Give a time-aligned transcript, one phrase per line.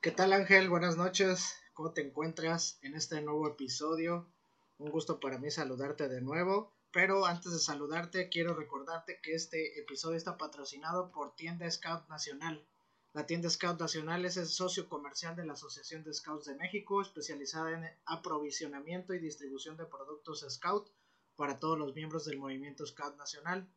[0.00, 0.70] ¿Qué tal Ángel?
[0.70, 1.56] Buenas noches.
[1.74, 4.30] ¿Cómo te encuentras en este nuevo episodio?
[4.78, 6.72] Un gusto para mí saludarte de nuevo.
[6.92, 12.64] Pero antes de saludarte, quiero recordarte que este episodio está patrocinado por Tienda Scout Nacional.
[13.12, 17.02] La Tienda Scout Nacional es el socio comercial de la Asociación de Scouts de México,
[17.02, 20.88] especializada en aprovisionamiento y distribución de productos Scout
[21.34, 23.68] para todos los miembros del movimiento Scout Nacional.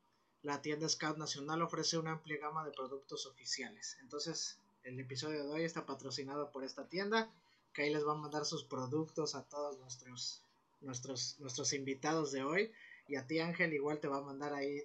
[0.44, 3.98] La Tienda Scout Nacional ofrece una amplia gama de productos oficiales.
[4.02, 7.32] Entonces, el episodio de hoy está patrocinado por esta tienda,
[7.74, 10.44] que ahí les va a mandar sus productos a todos nuestros,
[10.82, 12.72] nuestros, nuestros invitados de hoy.
[13.08, 14.84] Y a ti Ángel igual te va a mandar ahí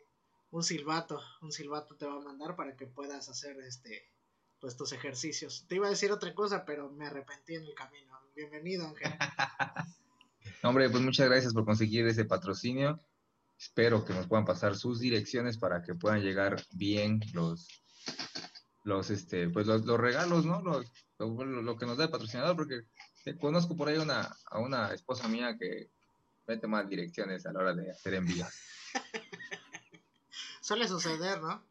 [0.51, 4.11] un silbato, un silbato te va a mandar para que puedas hacer este
[4.61, 5.67] pues tus ejercicios.
[5.69, 8.19] Te iba a decir otra cosa, pero me arrepentí en el camino.
[8.35, 9.13] Bienvenido, Ángel.
[10.63, 12.99] Hombre, pues muchas gracias por conseguir ese patrocinio.
[13.59, 17.69] Espero que nos puedan pasar sus direcciones para que puedan llegar bien los
[18.87, 20.63] los, este, pues los, regalos, ¿no?
[20.63, 20.87] Los,
[21.19, 22.83] lo, que nos da el patrocinador, porque
[23.41, 25.91] conozco por ahí una, a una esposa mía que
[26.47, 28.49] mete más direcciones a la hora de hacer envíos.
[30.61, 31.65] Suele suceder, ¿no?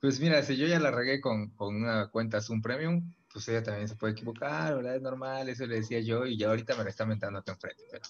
[0.00, 3.64] Pues mira, si yo ya la regué con, con una cuenta Zoom Premium, pues ella
[3.64, 4.94] también se puede equivocar, ¿verdad?
[4.94, 7.82] Es normal, eso le decía yo, y ya ahorita me la está mentando acá enfrente,
[7.90, 8.04] pero...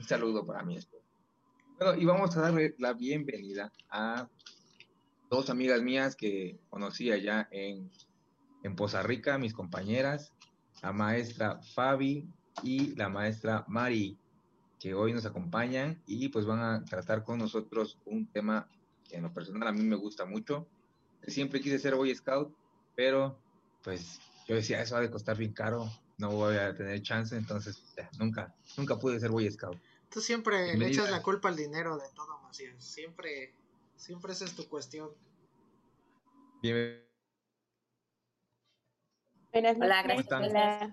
[0.00, 0.76] Un saludo para mí.
[1.78, 4.28] Bueno, y vamos a darle la bienvenida a
[5.32, 7.90] dos amigas mías que conocí allá en,
[8.62, 10.30] en Poza Rica, mis compañeras,
[10.82, 12.28] la maestra Fabi
[12.62, 14.18] y la maestra Mari,
[14.78, 18.68] que hoy nos acompañan y pues van a tratar con nosotros un tema
[19.08, 20.68] que en lo personal a mí me gusta mucho.
[21.26, 22.54] Siempre quise ser Boy Scout,
[22.94, 23.38] pero
[23.82, 27.82] pues yo decía, eso va a costar bien caro, no voy a tener chance, entonces
[28.18, 29.78] nunca, nunca pude ser Boy Scout.
[30.10, 32.84] Tú siempre le echas la culpa al dinero de todo, Macías.
[32.84, 33.54] Siempre
[34.02, 35.10] Siempre esa es tu cuestión.
[36.60, 37.06] Bien.
[39.52, 39.84] Buenas noches.
[39.84, 40.92] Hola, gracias.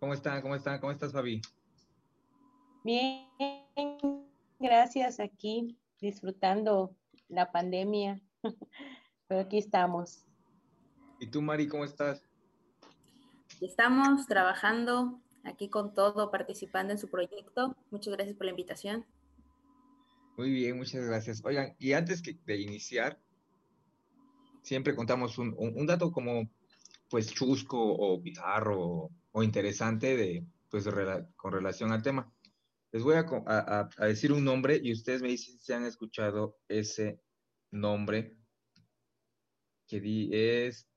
[0.00, 0.42] ¿Cómo están?
[0.42, 0.80] ¿Cómo están?
[0.80, 1.40] ¿Cómo estás, Fabi?
[2.82, 3.28] Bien,
[4.58, 6.96] gracias aquí, disfrutando
[7.28, 8.20] la pandemia.
[9.28, 10.24] Pero aquí estamos.
[11.20, 12.24] ¿Y tú, Mari, cómo estás?
[13.60, 17.76] Estamos trabajando aquí con todo, participando en su proyecto.
[17.92, 19.06] Muchas gracias por la invitación.
[20.36, 21.44] Muy bien, muchas gracias.
[21.44, 23.20] Oigan, y antes que de iniciar,
[24.62, 26.50] siempre contamos un, dato como,
[27.08, 30.88] pues, chusco o bizarro o, interesante de, pues,
[31.36, 32.32] con relación al tema.
[32.92, 37.20] Les voy a, decir un nombre y ustedes me dicen si han escuchado ese
[37.70, 38.36] nombre,
[39.86, 40.88] que es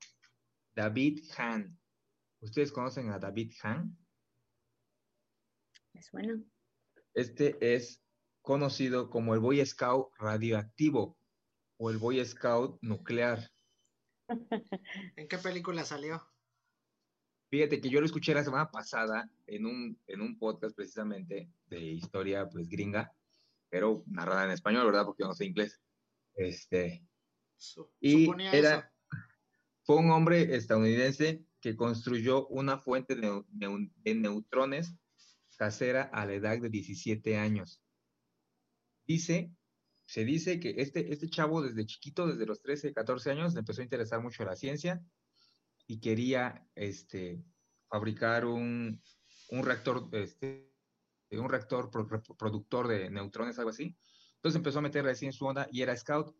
[0.76, 1.78] David Hahn.
[2.40, 3.96] ¿Ustedes conocen a David Hahn?
[5.94, 6.44] Me suena.
[7.14, 8.03] Este es
[8.44, 11.18] conocido como el Boy Scout radioactivo
[11.78, 13.50] o el Boy Scout nuclear.
[15.16, 16.22] ¿En qué película salió?
[17.50, 21.80] Fíjate que yo lo escuché la semana pasada en un, en un podcast precisamente de
[21.80, 23.16] historia pues gringa,
[23.70, 25.06] pero narrada en español, ¿verdad?
[25.06, 25.80] Porque yo no sé inglés.
[26.36, 27.08] Este,
[28.02, 28.92] y era,
[29.84, 34.96] fue un hombre estadounidense que construyó una fuente de, de neutrones
[35.58, 37.83] casera a la edad de 17 años
[39.06, 39.52] dice,
[40.06, 43.82] se dice que este, este chavo desde chiquito, desde los 13, 14 años, le empezó
[43.82, 45.02] a interesar mucho la ciencia
[45.88, 47.44] y quería este,
[47.90, 49.02] fabricar un,
[49.50, 50.74] un reactor, este,
[51.32, 51.90] un reactor
[52.38, 53.98] productor de neutrones, algo así.
[54.36, 56.36] Entonces empezó a meterle así en su onda y era scout.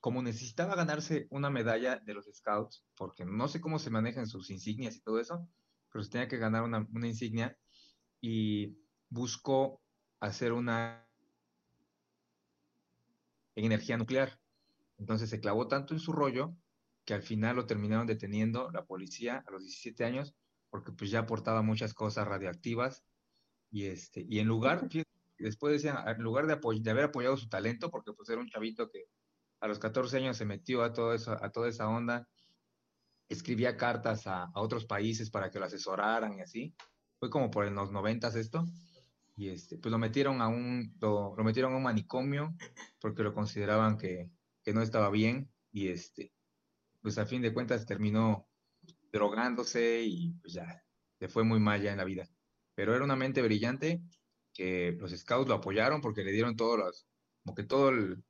[0.00, 4.50] Como necesitaba ganarse una medalla de los scouts, porque no sé cómo se manejan sus
[4.50, 5.46] insignias y todo eso,
[5.92, 7.56] pero tenía que ganar una, una insignia
[8.20, 8.78] y
[9.10, 9.82] buscó
[10.20, 11.09] hacer una
[13.54, 14.38] en energía nuclear.
[14.98, 16.54] Entonces se clavó tanto en su rollo
[17.04, 20.34] que al final lo terminaron deteniendo la policía a los 17 años
[20.68, 23.04] porque pues ya aportaba muchas cosas radioactivas
[23.70, 24.88] y este y en lugar
[25.38, 28.90] después decían en lugar de, de haber apoyado su talento porque pues era un chavito
[28.90, 29.06] que
[29.60, 32.28] a los 14 años se metió a todo eso a toda esa onda
[33.28, 36.74] escribía cartas a, a otros países para que lo asesoraran y así
[37.18, 38.66] fue como por los noventas esto
[39.40, 42.54] y este, pues lo metieron a un, lo, metieron a un manicomio
[43.00, 44.30] porque lo consideraban que,
[44.62, 46.34] que, no estaba bien y este,
[47.00, 48.46] pues a fin de cuentas terminó
[49.10, 50.84] drogándose y pues ya,
[51.18, 52.28] se fue muy mal ya en la vida.
[52.74, 54.02] Pero era una mente brillante
[54.52, 57.06] que los scouts lo apoyaron porque le dieron todos los,
[57.42, 58.22] como que todo el,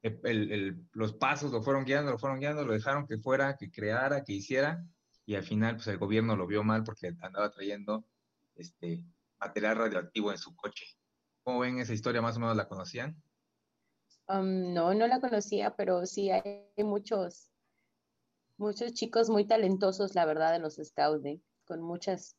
[0.00, 4.24] el, los pasos lo fueron guiando, lo fueron guiando, lo dejaron que fuera, que creara,
[4.24, 4.82] que hiciera,
[5.26, 8.06] y al final pues el gobierno lo vio mal porque andaba trayendo
[8.54, 9.04] este
[9.40, 10.86] material radioactivo en su coche.
[11.42, 12.22] ¿Cómo ven esa historia?
[12.22, 13.20] ¿Más o menos la conocían?
[14.28, 17.50] Um, no, no la conocía, pero sí hay muchos,
[18.58, 21.40] muchos chicos muy talentosos, la verdad, en los scouts, ¿eh?
[21.64, 22.36] con muchas,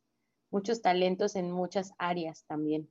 [0.51, 2.89] muchos talentos en muchas áreas también.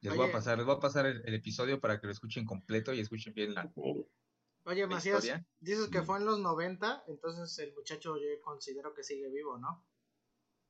[0.00, 2.94] Les voy a pasar, les voy a pasar el, episodio para que lo escuchen completo
[2.94, 3.70] y escuchen bien la.
[4.64, 5.28] Oye, Macías,
[5.58, 9.84] dices que fue en los 90, entonces el muchacho yo considero que sigue vivo, ¿no?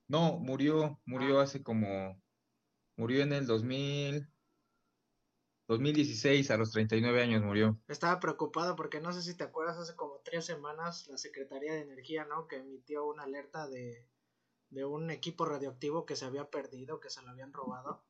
[0.08, 1.42] No, murió, murió ah.
[1.42, 2.20] hace como,
[2.96, 4.26] murió en el 2000,
[5.68, 7.78] 2016, a los 39 años murió.
[7.88, 11.82] Estaba preocupado porque no sé si te acuerdas, hace como tres semanas la Secretaría de
[11.82, 12.48] Energía, ¿no?
[12.48, 14.08] Que emitió una alerta de,
[14.70, 18.02] de un equipo radioactivo que se había perdido, que se lo habían robado.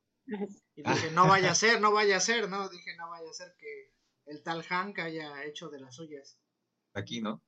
[0.77, 2.69] Y dije, no vaya a ser, no vaya a ser, ¿no?
[2.69, 3.93] Dije, no vaya a ser que
[4.27, 6.39] el tal Hank haya hecho de las suyas.
[6.95, 7.43] Aquí, ¿no?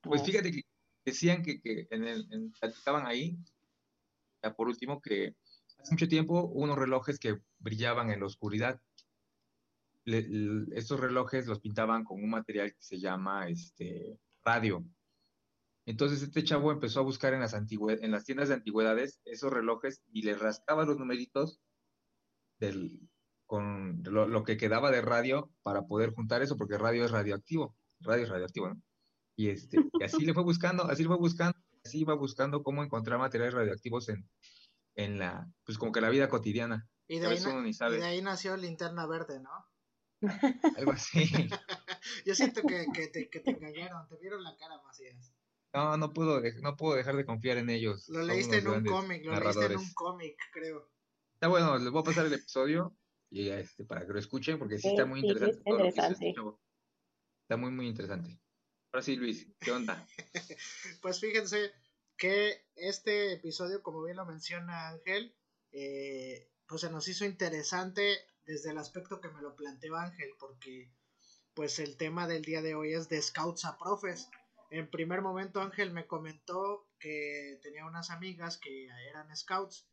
[0.00, 0.62] Pues fíjate que
[1.08, 1.60] decían que,
[1.90, 3.38] en el, estaban ahí,
[4.42, 5.34] ya por último, que
[5.78, 8.80] hace mucho tiempo unos relojes que brillaban en la oscuridad.
[10.04, 14.84] estos relojes los pintaban con un material que se llama este, radio.
[15.86, 20.02] Entonces este chavo empezó a buscar en las, en las tiendas de antigüedades esos relojes
[20.12, 21.60] y le rascaba los numeritos
[22.58, 23.08] del,
[23.48, 28.24] con lo, que quedaba de radio para poder juntar eso, porque radio es radioactivo, radio
[28.24, 28.82] es radioactivo, ¿no?
[29.38, 32.82] Y, este, y así le fue buscando, así le fue buscando, así iba buscando cómo
[32.82, 34.28] encontrar materiales radioactivos en,
[34.96, 36.88] en la, pues como que la vida cotidiana.
[37.06, 39.50] Y de, ahí, y de ahí nació Linterna Verde, ¿no?
[40.76, 41.22] Algo así.
[42.26, 45.32] Yo siento que, que, te, que te engañaron, te vieron la cara, Macías.
[45.72, 48.08] No, no puedo, no puedo dejar de confiar en ellos.
[48.08, 50.90] Lo leíste en un cómic, lo leíste en un cómic, creo.
[51.34, 52.92] Está bueno, les voy a pasar el episodio
[53.30, 55.62] y este, para que lo escuchen, porque sí, está muy interesante.
[55.64, 56.34] interesante.
[57.42, 58.40] está muy, muy interesante.
[58.92, 60.06] Ahora sí, Luis, ¿qué onda?
[61.02, 61.72] pues fíjense
[62.16, 65.34] que este episodio, como bien lo menciona Ángel,
[65.72, 70.90] eh, pues se nos hizo interesante desde el aspecto que me lo planteó Ángel, porque
[71.54, 74.28] pues el tema del día de hoy es de scouts a profes.
[74.70, 79.86] En primer momento Ángel me comentó que tenía unas amigas que eran scouts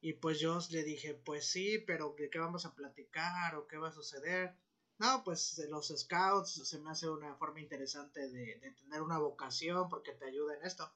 [0.00, 3.76] y pues yo le dije, pues sí, pero ¿de qué vamos a platicar o qué
[3.76, 4.54] va a suceder?
[4.98, 9.88] No, pues los scouts se me hace una forma interesante de, de tener una vocación
[9.88, 10.92] porque te ayuda en esto.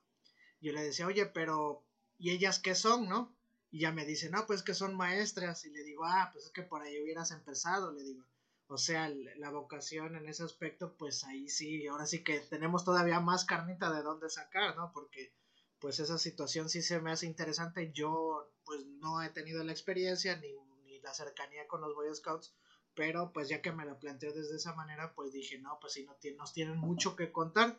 [0.61, 1.85] Yo le decía, oye, pero
[2.19, 3.35] ¿y ellas qué son, no?
[3.71, 5.65] Y ya me dice, no, pues que son maestras.
[5.65, 8.25] Y le digo, ah, pues es que por ahí hubieras empezado, le digo.
[8.67, 13.21] O sea, la vocación en ese aspecto, pues ahí sí, ahora sí que tenemos todavía
[13.21, 14.93] más carnita de dónde sacar, ¿no?
[14.93, 15.33] Porque
[15.79, 17.93] pues esa situación sí se me hace interesante.
[17.93, 22.55] Yo pues no he tenido la experiencia ni, ni la cercanía con los Boy Scouts,
[22.95, 26.05] pero pues ya que me la planteo desde esa manera, pues dije, no, pues sí,
[26.05, 27.79] no nos tienen mucho que contar.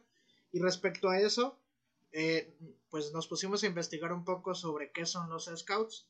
[0.51, 1.60] Y respecto a eso,
[2.12, 2.56] eh,
[2.89, 6.07] pues nos pusimos a investigar un poco sobre qué son los Scouts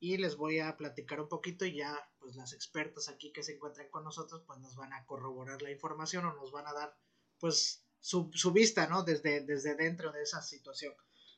[0.00, 3.54] y les voy a platicar un poquito y ya pues las expertas aquí que se
[3.54, 6.96] encuentran con nosotros pues nos van a corroborar la información o nos van a dar
[7.38, 9.02] pues su, su vista, ¿no?
[9.02, 10.92] Desde, desde dentro de esa situación.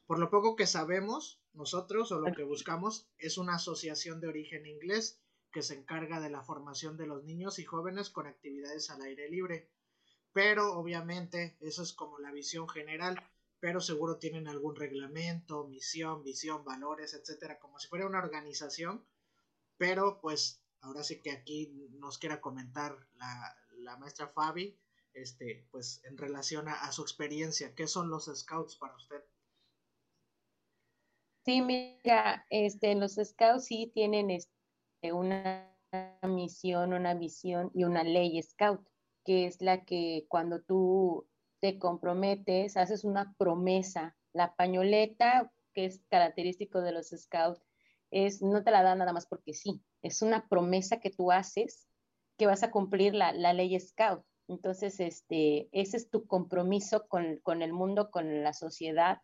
[0.07, 4.67] Por lo poco que sabemos nosotros o lo que buscamos es una asociación de origen
[4.67, 5.21] inglés
[5.57, 9.31] que se encarga de la formación de los niños y jóvenes con actividades al aire
[9.31, 9.71] libre.
[10.35, 13.17] Pero obviamente eso es como la visión general
[13.59, 19.03] pero seguro tienen algún reglamento, misión, visión, valores, etcétera, como si fuera una organización.
[19.79, 24.79] Pero pues ahora sí que aquí nos quiera comentar la, la maestra Fabi,
[25.15, 29.25] este, pues en relación a, su experiencia, ¿qué son los scouts para usted?
[31.47, 34.56] Sí, mira, este, los scouts sí tienen este,
[35.13, 35.73] una
[36.23, 38.87] misión, una visión y una ley scout,
[39.25, 41.27] que es la que cuando tú
[41.61, 44.17] te comprometes, haces una promesa.
[44.33, 47.63] La pañoleta, que es característico de los scouts,
[48.11, 51.89] es, no te la dan nada más porque sí, es una promesa que tú haces
[52.37, 54.25] que vas a cumplir la, ley scout.
[54.49, 59.23] Entonces, este, ese es tu compromiso con, con, el mundo, con la sociedad.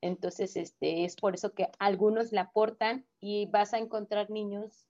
[0.00, 4.86] Entonces, este, es por eso que algunos la aportan y vas a encontrar niños,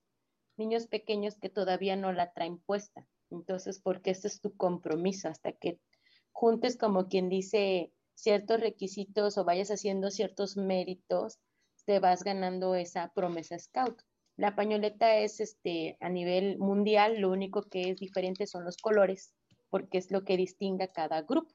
[0.59, 3.07] niños pequeños que todavía no la traen puesta.
[3.31, 5.81] Entonces, porque este es tu compromiso hasta que
[6.33, 11.39] juntes como quien dice ciertos requisitos o vayas haciendo ciertos méritos,
[11.85, 14.03] te vas ganando esa promesa scout.
[14.37, 19.35] La pañoleta es este a nivel mundial, lo único que es diferente son los colores,
[19.71, 21.53] porque es lo que distingue a cada grupo.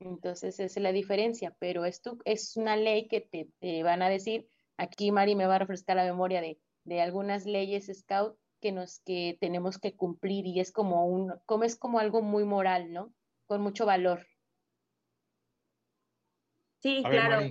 [0.00, 3.20] Entonces, es la diferencia, pero esto es una ley que
[3.60, 7.46] te, van a decir, aquí Mari me va a refrescar la memoria de, de, algunas
[7.46, 11.98] leyes scout que nos que tenemos que cumplir y es como un como es como
[11.98, 13.12] algo muy moral, ¿no?
[13.46, 14.26] Con mucho valor.
[16.82, 17.50] Sí, claro.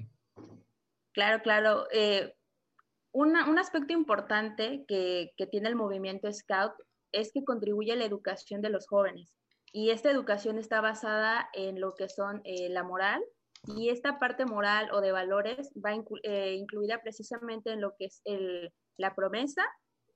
[1.13, 1.87] claro, claro.
[1.91, 2.33] Eh,
[3.11, 6.73] un aspecto importante que, que tiene el movimiento Scout
[7.13, 9.33] es que contribuye a la educación de los jóvenes.
[9.71, 13.23] Y esta educación está basada en lo que son eh, la moral
[13.67, 15.91] y esta parte moral o de valores va
[16.23, 19.63] eh, incluida precisamente en lo que es el, la promesa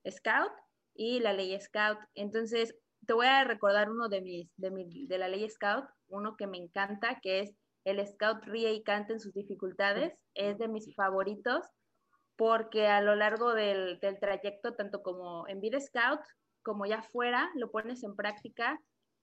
[0.08, 0.52] Scout
[0.94, 1.98] y la ley Scout.
[2.14, 2.74] Entonces,
[3.06, 6.46] te voy a recordar uno de mis, de, mi, de la ley Scout, uno que
[6.46, 10.14] me encanta, que es el Scout ríe y canta en sus dificultades.
[10.34, 11.66] Es de mis favoritos
[12.36, 16.20] porque a lo largo del, del trayecto, tanto como en vida Scout
[16.62, 18.78] como ya fuera, lo pones en práctica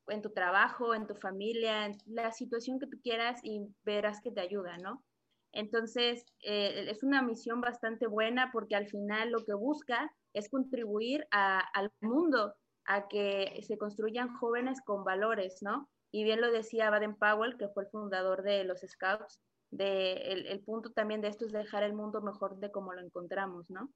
[0.08, 4.32] en tu trabajo, en tu familia, en la situación que tú quieras y verás que
[4.32, 5.04] te ayuda, ¿no?
[5.52, 11.28] Entonces, eh, es una misión bastante buena porque al final lo que busca es contribuir
[11.32, 12.54] al mundo,
[12.86, 15.90] a que se construyan jóvenes con valores, ¿no?
[16.12, 20.92] Y bien lo decía Baden Powell, que fue el fundador de los Scouts, el, punto
[20.92, 23.92] también de esto es dejar el mundo mejor de como lo encontramos, ¿no?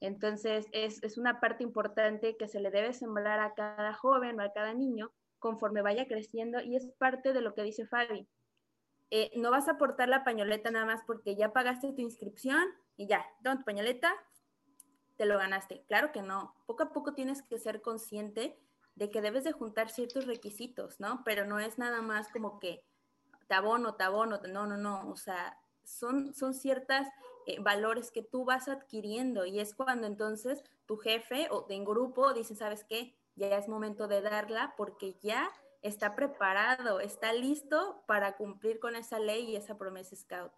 [0.00, 4.44] Entonces, es, es una parte importante que se le debe sembrar a cada joven o
[4.44, 8.28] a cada niño conforme vaya creciendo y es parte de lo que dice Fabi.
[9.10, 12.64] Eh, no vas a aportar la pañoleta nada más porque ya pagaste tu inscripción
[12.96, 14.12] y ya, toma tu pañoleta,
[15.16, 15.84] te lo ganaste.
[15.88, 16.54] Claro que no.
[16.66, 18.58] Poco a poco tienes que ser consciente
[18.94, 21.22] de que debes de juntar ciertos requisitos, ¿no?
[21.24, 22.84] Pero no es nada más como que
[23.46, 25.08] tabono, tabono, no, no, no.
[25.10, 27.08] O sea, son, son ciertas
[27.46, 32.32] eh, valores que tú vas adquiriendo y es cuando entonces tu jefe o en grupo
[32.32, 33.16] dice, ¿sabes qué?
[33.36, 35.50] ya es momento de darla porque ya
[35.86, 40.52] está preparado, está listo para cumplir con esa ley y esa promesa scout.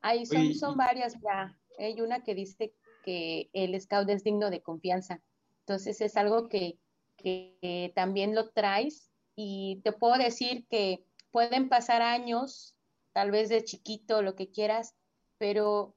[0.00, 1.58] Ahí son, son varias ya.
[1.78, 5.20] Hay una que dice que el scout es digno de confianza.
[5.60, 6.78] Entonces es algo que,
[7.16, 12.76] que también lo traes y te puedo decir que pueden pasar años,
[13.12, 14.94] tal vez de chiquito, lo que quieras,
[15.38, 15.96] pero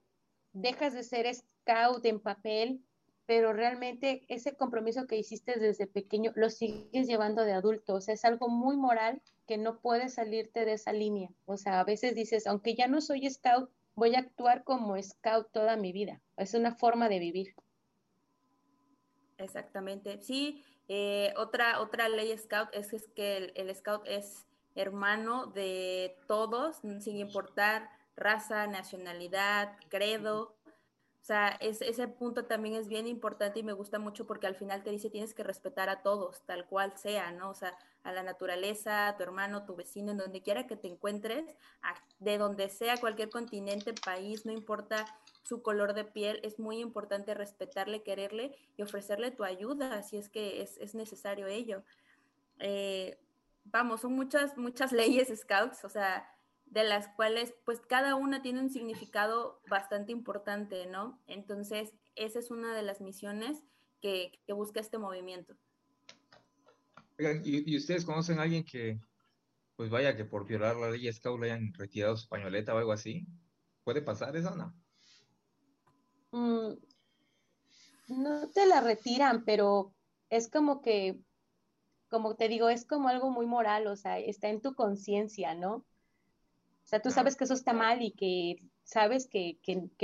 [0.54, 2.82] dejas de ser scout en papel
[3.28, 8.16] pero realmente ese compromiso que hiciste desde pequeño lo sigues llevando de adulto, o sea,
[8.16, 12.16] es algo muy moral que no puedes salirte de esa línea, o sea, a veces
[12.16, 16.54] dices, aunque ya no soy scout, voy a actuar como scout toda mi vida, es
[16.54, 17.54] una forma de vivir.
[19.38, 25.48] Exactamente, sí, eh, otra, otra ley scout es, es que el, el scout es hermano
[25.48, 30.57] de todos, sin importar raza, nacionalidad, credo,
[31.28, 34.82] o sea, ese punto también es bien importante y me gusta mucho porque al final
[34.82, 37.50] te dice tienes que respetar a todos, tal cual sea, ¿no?
[37.50, 40.88] O sea, a la naturaleza, a tu hermano, tu vecino, en donde quiera que te
[40.88, 41.44] encuentres,
[42.20, 45.06] de donde sea, cualquier continente, país, no importa
[45.44, 50.30] su color de piel, es muy importante respetarle, quererle y ofrecerle tu ayuda si es
[50.30, 51.84] que es, necesario ello.
[52.60, 53.20] Eh,
[53.66, 56.26] vamos, son muchas, muchas leyes scouts, o sea,
[56.70, 61.22] de las cuales pues cada una tiene un significado bastante importante, ¿no?
[61.28, 63.64] Entonces, esa es una de las misiones
[64.02, 65.56] que, busca este movimiento.
[67.44, 69.00] ¿y, ustedes conocen a alguien que,
[69.76, 72.92] pues vaya, que por violar la ley Scout le hayan retirado su pañoleta o algo
[72.92, 73.26] así?
[73.84, 74.74] ¿Puede pasar eso o no?
[76.32, 76.74] Mm,
[78.10, 79.96] no te la retiran, pero
[80.30, 81.20] es como que,
[82.10, 85.86] como te digo, es como algo muy moral, o sea, está en tu conciencia, ¿no?
[86.88, 89.60] O sea, tú sabes que eso está mal y que sabes que,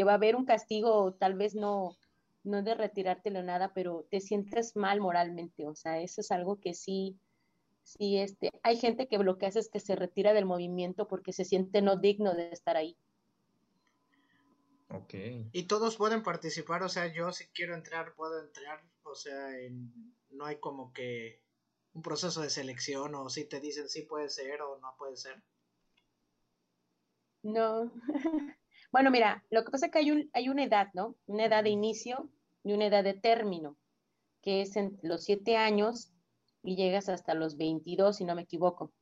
[0.06, 1.96] va a haber un castigo, tal vez no,
[2.44, 5.66] no de retirártelo nada, pero te sientes mal moralmente.
[5.66, 7.16] O sea, eso es algo que sí,
[7.84, 11.32] sí, este, hay gente que lo que hace es que se retira del movimiento porque
[11.32, 12.98] se siente no digno de estar ahí.
[14.90, 15.14] Ok.
[15.54, 19.52] Y todos pueden participar, o sea, yo si quiero entrar, puedo entrar, o sea,
[20.32, 21.42] no hay como que
[21.94, 25.42] un proceso de selección o si te dicen si puede ser o no puede ser.
[27.44, 27.92] No.
[28.92, 31.16] bueno, mira, lo que pasa es que hay, un, hay una edad, ¿no?
[31.28, 32.30] Una edad de inicio
[32.64, 33.78] y una edad de término,
[34.42, 36.12] que es en los siete años
[36.64, 38.94] y llegas hasta los 22, si no me equivoco.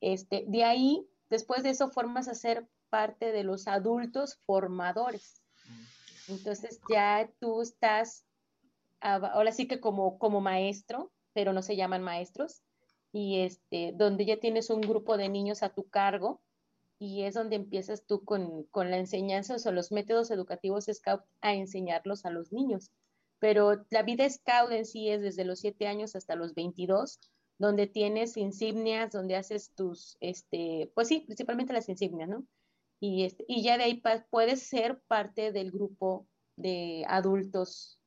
[0.00, 5.42] Este, de ahí, después de eso, formas a ser parte de los adultos formadores.
[6.28, 8.24] Entonces ya tú estás,
[9.00, 12.62] ahora sí que como, como maestro, pero no se llaman maestros,
[13.12, 16.40] y este, donde ya tienes un grupo de niños a tu cargo
[17.00, 21.54] y es donde empiezas tú con, con la enseñanza o los métodos educativos Scout a
[21.54, 22.90] enseñarlos a los niños.
[23.38, 27.18] Pero la vida Scout en sí es desde los 7 años hasta los 22,
[27.56, 32.44] donde tienes insignias, donde haces tus, este, pues sí, principalmente las insignias, ¿no?
[33.00, 37.98] Y, este, y ya de ahí puedes ser parte del grupo de adultos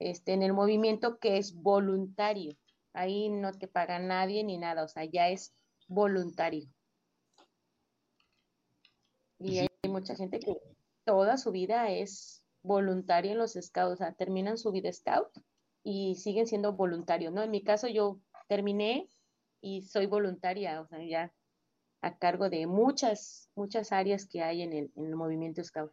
[0.00, 2.56] este, en el movimiento que es voluntario.
[2.94, 5.54] Ahí no te paga nadie ni nada, o sea, ya es
[5.86, 6.68] voluntario.
[9.40, 10.56] Y hay mucha gente que
[11.04, 15.28] toda su vida es voluntaria en los scouts, o sea, terminan su vida scout
[15.82, 17.42] y siguen siendo voluntarios, ¿no?
[17.42, 19.08] En mi caso yo terminé
[19.62, 21.32] y soy voluntaria, o sea, ya
[22.02, 25.92] a cargo de muchas, muchas áreas que hay en el, en el movimiento scout.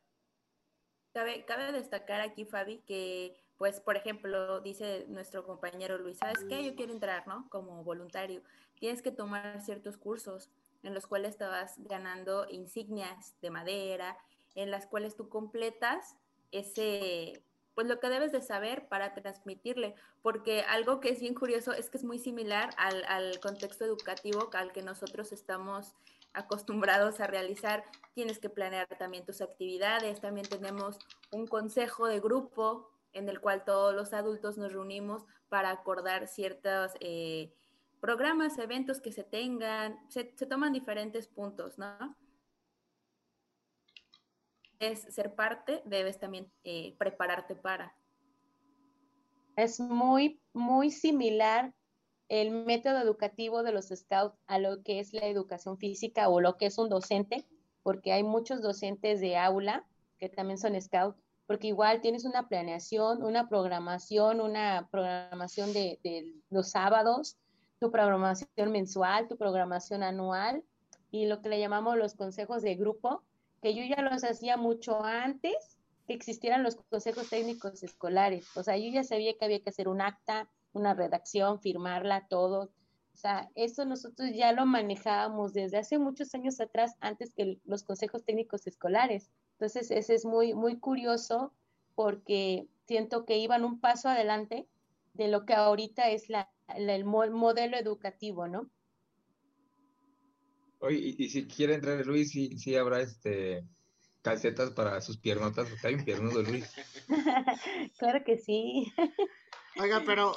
[1.13, 6.63] Cabe, cabe destacar aquí, Fabi, que pues, por ejemplo, dice nuestro compañero Luis, ¿sabes qué?
[6.63, 7.49] Yo quiero entrar, ¿no?
[7.49, 8.43] Como voluntario.
[8.79, 10.51] Tienes que tomar ciertos cursos
[10.83, 14.17] en los cuales te vas ganando insignias de madera,
[14.55, 16.15] en las cuales tú completas
[16.51, 17.43] ese,
[17.75, 21.89] pues lo que debes de saber para transmitirle, porque algo que es bien curioso es
[21.89, 25.95] que es muy similar al, al contexto educativo al que nosotros estamos
[26.33, 27.83] acostumbrados a realizar.
[28.13, 30.99] Tienes que planear también tus actividades, también tenemos
[31.31, 36.91] un consejo de grupo en el cual todos los adultos nos reunimos para acordar ciertos
[36.99, 37.51] eh,
[37.99, 42.15] programas, eventos que se tengan, se, toman diferentes puntos, ¿no?
[44.79, 47.95] Es ser parte, debes también eh, prepararte para.
[49.55, 51.73] Es muy, muy similar
[52.29, 56.57] el método educativo de los scouts a lo que es la educación física o lo
[56.57, 57.47] que es un docente,
[57.81, 59.87] porque hay muchos docentes de aula
[60.19, 66.71] que también son scouts porque igual tienes una planeación, una programación, una programación de, los
[66.71, 67.37] sábados,
[67.79, 70.63] tu programación mensual, tu programación anual
[71.11, 73.23] y lo que le llamamos los consejos de grupo,
[73.61, 78.55] que yo ya los hacía mucho antes que existieran los consejos técnicos escolares.
[78.55, 82.71] O sea, yo ya sabía que había que hacer un acta, una redacción, firmarla, todo.
[83.13, 87.83] O sea, eso nosotros ya lo manejábamos desde hace muchos años atrás, antes que los
[87.83, 89.29] consejos técnicos escolares.
[89.53, 91.51] Entonces, ese es muy, muy curioso
[91.95, 94.67] porque siento que iban un paso adelante
[95.17, 98.69] de lo que ahorita es la, el modelo educativo, ¿no?
[100.79, 103.65] Oye, y, si quiere entrar Luis, sí, sí habrá este
[104.21, 106.69] calcetas para sus piernotas, porque hay un piernudo Luis.
[107.97, 108.91] claro que sí.
[109.79, 110.35] Oiga, pero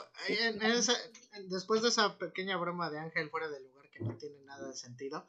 [1.48, 4.74] después de esa pequeña broma de Ángel fuera del lugar que no tiene nada de
[4.74, 5.26] sentido,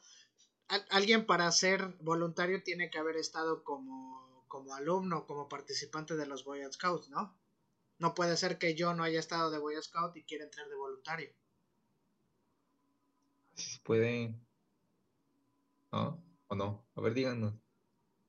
[0.89, 6.43] alguien para ser voluntario tiene que haber estado como, como alumno, como participante de los
[6.43, 7.35] Boy Scouts, ¿no?
[8.01, 10.75] No puede ser que yo no haya estado de Boy Scout y quiera entrar de
[10.75, 11.29] voluntario.
[13.53, 14.33] Sí puede.
[15.91, 16.19] ¿No?
[16.47, 16.83] ¿O no?
[16.95, 17.53] A ver, díganos.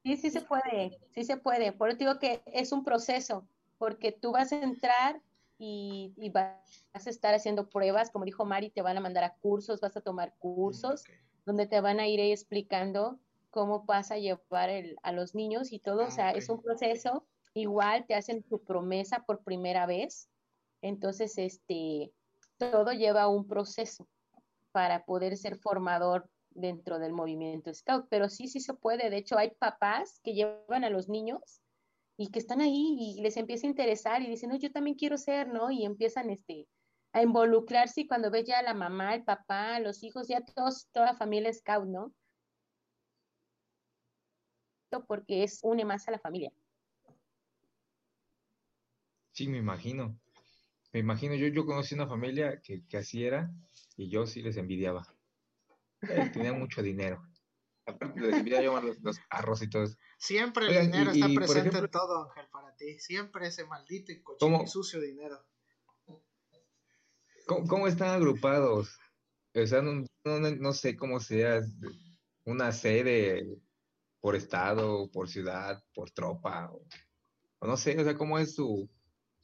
[0.02, 1.72] Sí, sí se puede, sí se puede.
[1.72, 5.22] Por eso digo que es un proceso, porque tú vas a entrar
[5.58, 6.60] y, vas
[6.92, 10.02] a estar haciendo pruebas, como dijo Mari, te van a mandar a cursos, vas a
[10.02, 11.04] tomar cursos.
[11.08, 11.12] Mm,
[11.46, 13.18] donde te van a ir explicando
[13.50, 14.70] cómo vas a llevar
[15.02, 19.24] a los niños y todo, o sea, es un proceso, igual te hacen tu promesa
[19.26, 20.28] por primera vez,
[20.82, 22.12] entonces, este,
[22.58, 24.08] todo lleva un proceso
[24.72, 29.38] para poder ser formador dentro del movimiento Scout, pero sí, sí se puede, de hecho
[29.38, 31.62] hay papás que llevan a los niños
[32.16, 35.16] y que están ahí y les empieza a interesar y dicen, no, yo también quiero
[35.16, 35.70] ser, ¿no?
[35.70, 36.68] Y empiezan, este,
[37.12, 41.16] a involucrarse cuando ve ya la mamá, el papá, los hijos, ya todos, toda la
[41.16, 42.12] familia scout, ¿no?
[45.06, 46.52] Porque es une más a la familia.
[49.42, 50.16] Sí, me imagino.
[50.92, 53.50] Me imagino, yo, yo conocí una familia que, así era
[53.96, 55.04] y yo sí les envidiaba.
[56.02, 57.20] Eh, tenían mucho dinero.
[57.84, 59.96] Aparte les envidiaba yo los, los carros y todo eso.
[60.16, 63.00] Siempre el dinero está presente en todo, Ángel, para ti.
[63.00, 65.44] Siempre ese maldito y cochino y sucio dinero.
[67.48, 68.96] ¿Cómo, están agrupados?
[69.56, 71.62] O sea, no, sé cómo sea
[72.44, 73.44] una sede
[74.20, 76.86] por estado, por ciudad, por tropa, o,
[77.66, 78.88] no sé, o sea, cómo es su,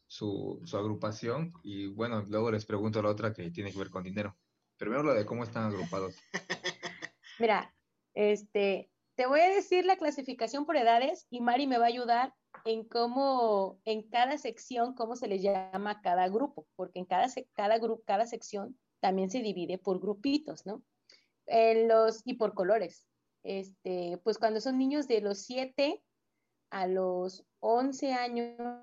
[0.08, 1.52] su, agrupación.
[1.62, 4.36] Y bueno, luego les pregunto la otra que tiene que ver con dinero.
[4.76, 6.16] Primero lo de cómo están agrupados.
[7.38, 7.72] Mira,
[8.14, 12.34] este, te voy a decir la clasificación por edades y Mari me va a ayudar
[12.64, 17.78] en cómo, en cada sección, cómo se le llama cada grupo, porque en cada, cada,
[17.78, 20.82] grupo, cada sección también se divide por grupitos, ¿no?
[21.46, 23.06] En los, y por colores.
[23.44, 26.02] Este, pues cuando son niños de los 7
[26.70, 28.82] a los 11 años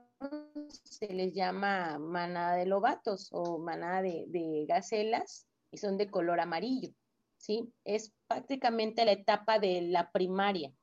[0.83, 6.39] se les llama manada de lobatos o manada de, de gacelas y son de color
[6.39, 6.93] amarillo.
[7.37, 7.71] ¿sí?
[7.83, 10.73] Es prácticamente la etapa de la primaria.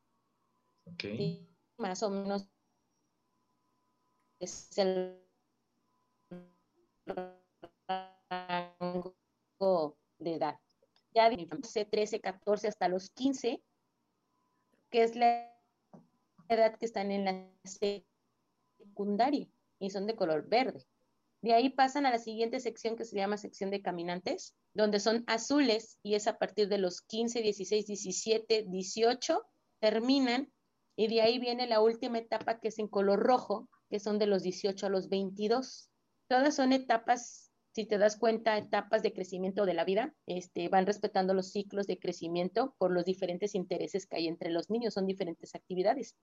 [1.78, 2.48] Más o menos
[4.38, 5.20] es el
[8.28, 10.58] rango de edad.
[11.14, 11.46] Ya de
[11.84, 13.62] 13, 14 hasta los 15,
[14.90, 15.52] que es la
[16.48, 17.32] edad que están en la
[18.92, 20.84] secundaria y son de color verde.
[21.40, 25.24] De ahí pasan a la siguiente sección que se llama sección de caminantes, donde son
[25.26, 29.42] azules y es a partir de los 15, 16, 17, 18,
[29.80, 30.52] terminan
[30.94, 34.26] y de ahí viene la última etapa que es en color rojo, que son de
[34.26, 35.90] los 18 a los 22.
[36.28, 40.86] Todas son etapas, si te das cuenta, etapas de crecimiento de la vida, este, van
[40.86, 45.06] respetando los ciclos de crecimiento por los diferentes intereses que hay entre los niños, son
[45.06, 46.14] diferentes actividades.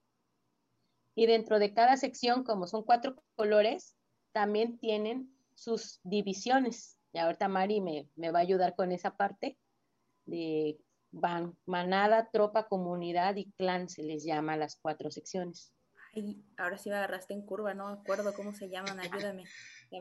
[1.16, 3.96] Y dentro de cada sección, como son cuatro colores,
[4.32, 6.98] también tienen sus divisiones.
[7.12, 9.58] Y ahorita Mari me, me va a ayudar con esa parte
[10.26, 10.78] de
[11.12, 15.74] van, manada, tropa, comunidad y clan, se les llama a las cuatro secciones.
[16.14, 19.44] Ay, ahora sí me agarraste en curva, no me acuerdo cómo se llaman, ayúdame.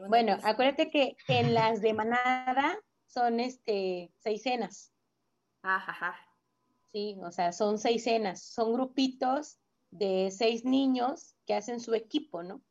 [0.09, 4.93] Bueno, acuérdate que en las de manada son este seisenas,
[5.63, 6.17] Ajá, ajá.
[6.93, 7.19] ¿sí?
[7.23, 9.58] O sea, son seisenas, son grupitos
[9.91, 12.63] de seis niños que hacen su equipo, ¿no?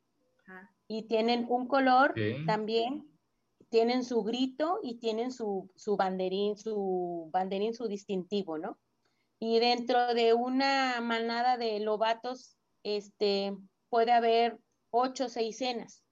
[0.46, 0.74] ajá.
[0.88, 3.06] Y tienen un color también,
[3.70, 8.80] tienen su grito y tienen su, su banderín, su banderín, su distintivo, ¿no?
[9.40, 13.56] Y dentro de una manada de lobatos, este,
[13.90, 14.58] puede haber
[14.90, 16.04] ocho seisenas.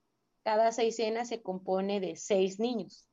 [0.44, 3.08] Cada seisena se compone de seis niños.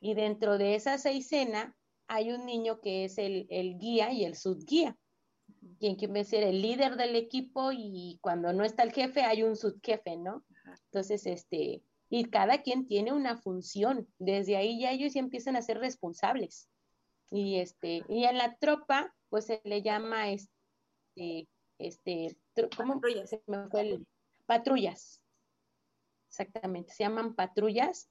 [0.00, 1.74] Y dentro de esa seisena
[2.06, 4.96] hay un niño que es el, el guía y el subguía,
[5.78, 9.56] quien quiere ser el líder del equipo y cuando no está el jefe hay un
[9.56, 10.44] subjefe, ¿no?
[10.86, 14.08] Entonces, este, y cada quien tiene una función.
[14.18, 16.68] Desde ahí ya ellos ya empiezan a ser responsables.
[17.30, 21.48] Y este, y en la tropa, pues se le llama este,
[21.78, 22.36] este,
[22.76, 22.94] ¿cómo?
[22.94, 23.30] Patrullas.
[23.30, 24.06] Se me fue el-
[24.46, 25.22] patrullas.
[26.28, 28.10] Exactamente, se llaman patrullas.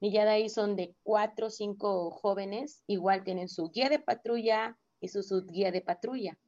[0.00, 3.98] Y ya de ahí son de cuatro o cinco jóvenes, igual tienen su guía de
[3.98, 6.38] patrulla y su subguía de patrulla.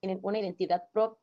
[0.00, 1.18] Tienen una identidad propia,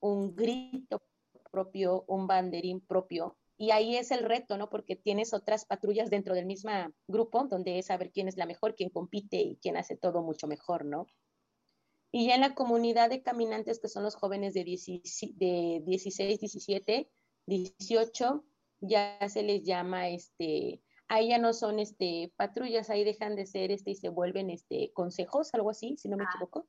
[0.00, 1.02] un grito
[1.50, 3.36] propio, un banderín propio.
[3.58, 4.68] Y ahí es el reto, ¿no?
[4.68, 6.70] Porque tienes otras patrullas dentro del mismo
[7.08, 10.46] grupo, donde es saber quién es la mejor, quién compite y quién hace todo mucho
[10.46, 11.06] mejor, ¿no?
[12.12, 16.40] Y ya en la comunidad de caminantes, que son los jóvenes de, 16, de 16,
[16.40, 17.10] 17,
[17.46, 18.44] 18,
[18.80, 23.70] ya se les llama, este, ahí ya no son este, patrullas, ahí dejan de ser
[23.70, 26.28] este, y se vuelven este, consejos, algo así, si no me Ah.
[26.30, 26.66] equivoco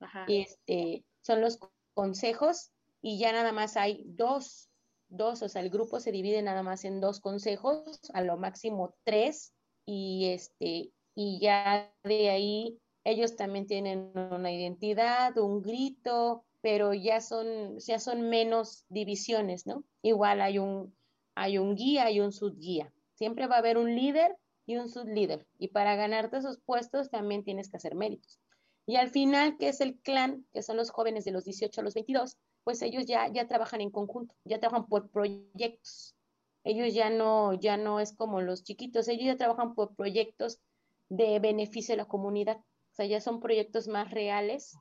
[0.00, 0.24] Ajá.
[0.28, 1.58] este, son los
[1.94, 4.70] consejos y ya nada más hay dos,
[5.08, 8.94] dos, o sea, el grupo se divide nada más en dos consejos, a lo máximo
[9.04, 16.94] tres, y este, y ya de ahí ellos también tienen una identidad, un grito, pero
[16.94, 19.82] ya son, ya son menos divisiones, ¿no?
[20.02, 20.96] Igual hay un,
[21.34, 22.91] hay un guía y un subguía.
[23.14, 25.46] Siempre va a haber un líder y un sublíder.
[25.58, 28.40] Y para ganarte esos puestos también tienes que hacer méritos.
[28.86, 31.84] Y al final, que es el clan, que son los jóvenes de los 18 a
[31.84, 36.16] los 22, pues ellos ya, ya trabajan en conjunto, ya trabajan por proyectos.
[36.64, 40.60] Ellos ya no, ya no es como los chiquitos, ellos ya trabajan por proyectos
[41.08, 42.58] de beneficio de la comunidad.
[42.58, 44.76] O sea, ya son proyectos más reales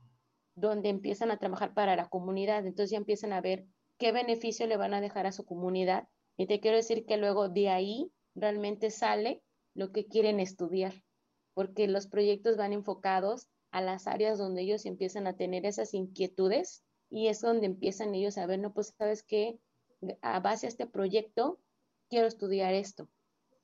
[0.55, 2.65] donde empiezan a trabajar para la comunidad.
[2.65, 3.65] Entonces ya empiezan a ver
[3.97, 6.07] qué beneficio le van a dejar a su comunidad.
[6.37, 10.93] Y te quiero decir que luego de ahí realmente sale lo que quieren estudiar,
[11.53, 16.83] porque los proyectos van enfocados a las áreas donde ellos empiezan a tener esas inquietudes
[17.09, 19.59] y es donde empiezan ellos a ver, no, pues sabes que
[20.21, 21.59] a base a este proyecto
[22.09, 23.09] quiero estudiar esto.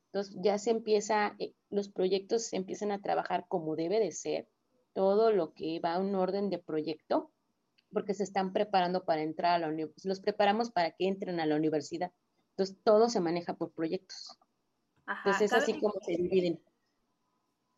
[0.08, 4.48] Entonces ya se empieza, eh, los proyectos se empiezan a trabajar como debe de ser,
[4.94, 7.32] todo lo que va a un orden de proyecto,
[7.92, 11.46] porque se están preparando para entrar a la universidad, los preparamos para que entren a
[11.46, 12.12] la universidad.
[12.52, 14.40] Entonces todo se maneja por proyectos.
[15.08, 15.22] Ajá.
[15.30, 16.62] Entonces es así como se dividen.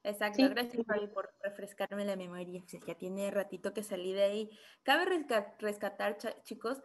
[0.04, 0.48] Exacto, Sí.
[0.50, 4.50] gracias Fabi por refrescarme la memoria, ya tiene ratito que salí de ahí.
[4.84, 6.82] Cabe resca- rescatar, chicos,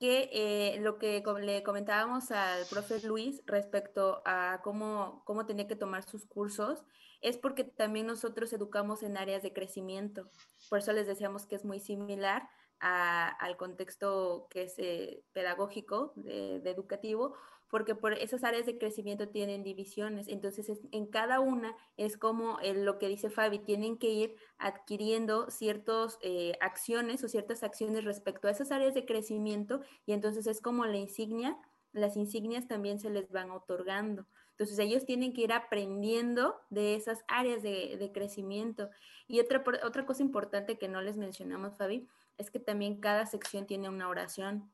[0.00, 5.76] que eh, lo que le comentábamos al profe Luis respecto a cómo, cómo tenía que
[5.76, 6.84] tomar sus cursos,
[7.20, 10.28] es porque también nosotros educamos en áreas de crecimiento.
[10.68, 12.48] Por eso les decíamos que es muy similar
[12.80, 17.36] a- al contexto que es eh, pedagógico, de, de educativo,
[17.70, 20.28] porque por esas áreas de crecimiento tienen divisiones.
[20.28, 24.36] Entonces, es- en cada una es como eh, lo que dice Fabi, tienen que ir
[24.58, 26.18] adquiriendo ciertas
[26.60, 30.96] acciones o ciertas acciones respecto a esas áreas de crecimiento y entonces es como la
[30.96, 31.58] insignia,
[31.92, 34.26] las insignias también se les van otorgando.
[34.54, 38.88] Entonces ellos tienen que ir aprendiendo de esas áreas de, crecimiento.
[39.26, 42.06] Y otra, otra cosa importante que no les mencionamos, Fabi,
[42.38, 44.70] es que también cada sección tiene una oración.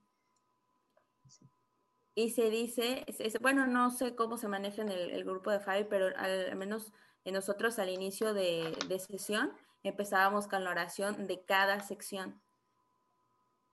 [2.21, 3.07] Y se dice,
[3.41, 6.93] bueno, no sé cómo se maneja en el, grupo de Fabi, pero al, menos
[7.25, 9.53] en nosotros al inicio de, de sesión
[9.83, 12.39] empezábamos con la oración de cada sección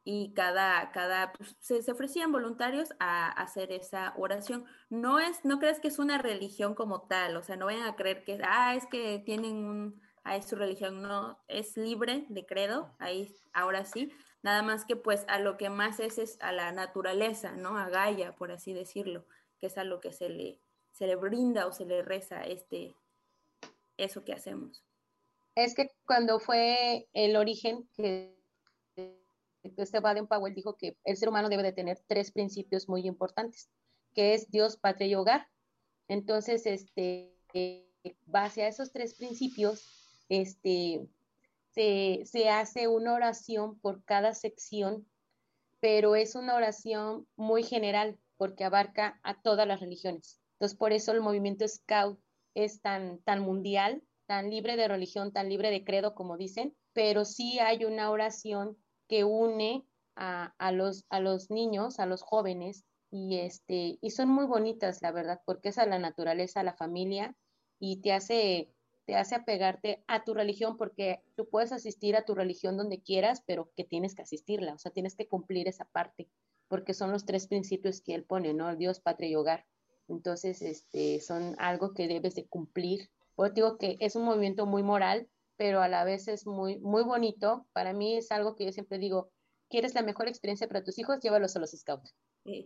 [0.06, 4.64] y cada, cada pues, se, ofrecían voluntarios a, hacer esa oración.
[4.90, 7.98] No es, no crees que es una religión como tal, o sea, no vayan a
[7.98, 12.46] creer que, ah, es que tienen un, ah, es su religión, no, es libre de
[12.46, 16.52] credo, ahí, ahora sí, nada más que pues a lo que más es es a
[16.52, 17.78] la naturaleza, ¿no?
[17.78, 19.26] A Gaia, por así decirlo,
[19.60, 22.96] que es a lo que se le, se le brinda o se le reza este,
[23.98, 24.84] eso que hacemos.
[25.56, 28.38] Es que cuando fue el origen que
[29.64, 33.70] este Baden Powell dijo que el ser humano debe de tener tres principios muy importantes,
[34.14, 35.48] que es Dios, patria y hogar.
[36.08, 37.36] Entonces, este,
[38.26, 41.08] base a esos tres principios, este,
[41.78, 45.08] se, hace una oración por cada sección,
[45.80, 50.42] pero es una oración muy general porque abarca a todas las religiones.
[50.54, 52.20] Entonces, por eso el movimiento Scout
[52.56, 57.26] es tan, tan mundial, tan libre de religión, tan libre de credo, como dicen, pero
[57.26, 59.86] sí hay una oración que une
[60.16, 65.02] a, a, los, a los niños, a los jóvenes, y, este, y son muy bonitas,
[65.02, 67.36] la verdad, porque es a la naturaleza, a la familia,
[67.80, 68.74] y te hace,
[69.08, 73.42] te hace apegarte a tu religión, porque tú puedes asistir a tu religión donde quieras,
[73.48, 76.28] pero que tienes que asistirla, o sea, tienes que cumplir esa parte,
[76.68, 78.76] porque son los tres principios que él pone, ¿no?
[78.76, 79.66] Dios, patria y hogar.
[80.10, 83.10] Entonces, este, son algo que debes de cumplir.
[83.36, 87.04] Pues digo que es un movimiento muy moral, pero a la vez es muy, muy
[87.04, 87.66] bonito.
[87.72, 89.32] Para mí es algo que yo siempre digo,
[89.70, 91.22] ¿quieres la mejor experiencia para tus hijos?
[91.22, 92.14] Llévalos a los scouts.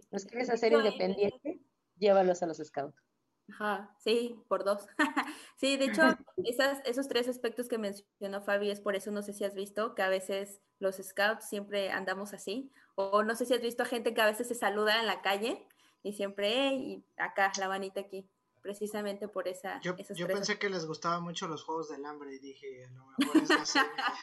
[0.10, 1.62] ¿Los quieres hacer independiente?
[1.98, 3.11] Llévalos a los scouts.
[3.52, 4.88] Ajá, sí, por dos.
[5.58, 6.02] sí, de hecho,
[6.46, 9.96] esas, esos tres aspectos que mencionó Fabi es por eso, no sé si has visto,
[9.96, 13.88] que a veces los scouts siempre andamos así, o no sé si has visto a
[13.88, 15.68] gente que a veces se saluda en la calle
[16.04, 18.28] y siempre, y acá, la manita aquí
[18.62, 19.80] precisamente por esa...
[19.82, 23.06] Yo, yo pensé que les gustaban mucho los Juegos del Hambre y dije, a lo
[23.18, 23.80] mejor es así.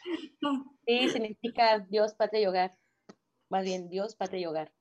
[0.87, 2.79] sí, significa Dios, patria y hogar.
[3.51, 4.73] Más bien, Dios, patria y hogar.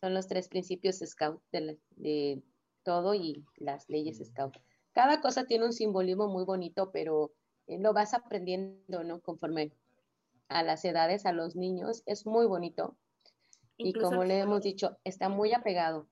[0.00, 2.42] Son los tres principios scout de,
[2.82, 4.56] todo y las leyes scout.
[4.92, 7.32] Cada cosa tiene un simbolismo muy bonito, pero
[7.66, 9.20] eh, lo vas aprendiendo, ¿no?
[9.20, 9.72] Conforme
[10.48, 12.96] a las edades, a los niños, es muy bonito.
[13.76, 16.08] y como le hemos dicho, está muy apegado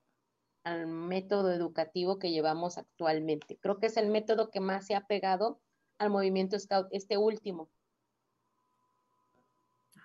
[0.67, 3.57] al método educativo que llevamos actualmente.
[3.61, 5.61] Creo que es el método que más se ha pegado
[5.99, 7.71] al movimiento Scout, este último.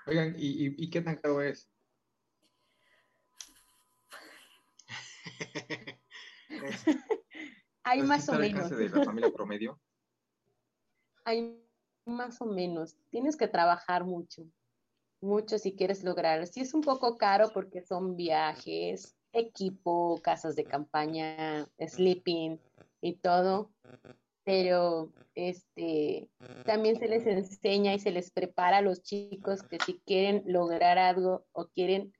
[0.06, 1.68] Oigan, ¿y, qué tan caro es?
[7.84, 8.70] Hay más o menos.
[8.70, 9.80] de la familia promedio?
[11.26, 11.62] Hay
[12.06, 12.98] más o menos.
[13.10, 14.44] Tienes que trabajar mucho,
[15.22, 16.46] mucho si quieres lograrlo.
[16.46, 22.60] Sí es un poco caro porque son viajes, equipo, casas de campaña, sleeping
[23.02, 23.72] y todo,
[24.44, 26.30] pero este
[26.66, 30.98] también se les enseña y se les prepara a los chicos que si quieren lograr
[30.98, 32.14] algo o quieren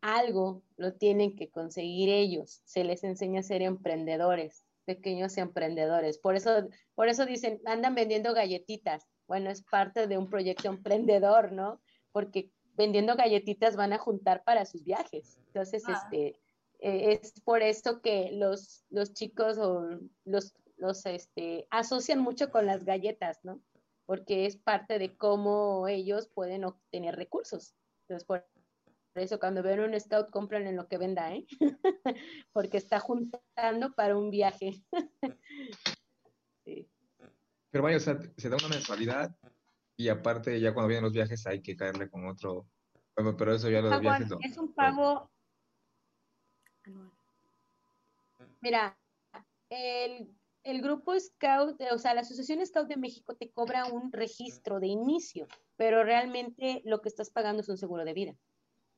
[0.00, 2.60] algo, lo tienen que conseguir ellos.
[2.64, 6.18] Se les enseña a ser emprendedores, pequeños emprendedores.
[6.18, 9.06] Por eso, por eso dicen, andan vendiendo galletitas.
[9.26, 11.80] Bueno, es parte de un proyecto emprendedor, ¿no?
[12.12, 15.38] Porque vendiendo galletitas van a juntar para sus viajes.
[15.48, 16.00] Entonces, ah.
[16.02, 16.40] este,
[16.80, 22.66] eh, es por eso que los, los chicos o los, los este, asocian mucho con
[22.66, 23.60] las galletas, ¿no?
[24.06, 27.74] Porque es parte de cómo ellos pueden obtener recursos.
[28.02, 28.46] Entonces, por
[29.18, 31.46] eso cuando ven un scout compran en lo que venda, ¿eh?
[32.52, 34.82] Porque está juntando para un viaje.
[37.70, 39.36] Pero vaya, o sea, se da una mensualidad
[39.96, 42.66] y aparte ya cuando vienen los viajes hay que caerle con otro.
[43.14, 45.30] Pero eso ya los viajes Es un pago
[48.60, 48.98] Mira,
[49.70, 54.80] el, el grupo Scout, o sea, la Asociación Scout de México te cobra un registro
[54.80, 58.34] de inicio, pero realmente lo que estás pagando es un seguro de vida.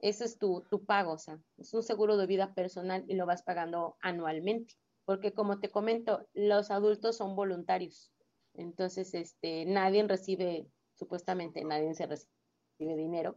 [0.00, 3.26] Ese es tu, tu pago, o sea, es un seguro de vida personal y lo
[3.26, 4.74] vas pagando anualmente.
[5.04, 8.12] Porque como te comento, los adultos son voluntarios.
[8.54, 10.66] Entonces, este, nadie recibe,
[10.98, 13.36] supuestamente nadie se recibe dinero.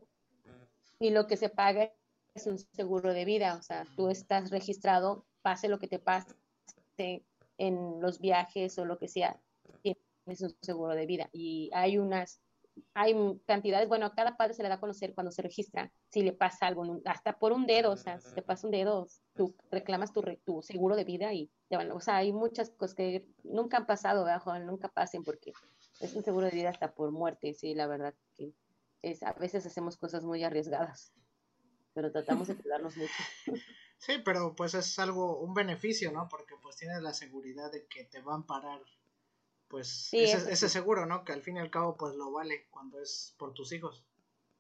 [1.00, 1.92] Y lo que se paga
[2.34, 6.36] es un seguro de vida, o sea, tú estás registrado, pase lo que te pase
[7.58, 9.40] en los viajes o lo que sea,
[9.82, 11.30] tienes un seguro de vida.
[11.32, 12.42] Y hay unas
[12.94, 16.22] hay cantidades, bueno, a cada padre se le da a conocer cuando se registra si
[16.22, 19.56] le pasa algo, hasta por un dedo, o sea, si te pasa un dedo, tú
[19.72, 23.26] reclamas tu, tu seguro de vida y te van, o sea, hay muchas cosas que
[23.44, 25.54] nunca han pasado, ¿verdad, Nunca pasen porque
[26.00, 28.54] es un seguro de vida hasta por muerte, sí, la verdad que
[29.02, 31.14] es, a veces hacemos cosas muy arriesgadas,
[31.94, 33.14] pero tratamos de cuidarnos mucho.
[34.06, 36.28] Sí, pero pues es algo, un beneficio, ¿no?
[36.28, 38.82] Porque pues tienes la seguridad de que te van a parar
[39.74, 41.26] pues ese, seguro, ¿no?
[41.26, 44.06] Que al fin y al cabo pues lo vale cuando es por tus hijos.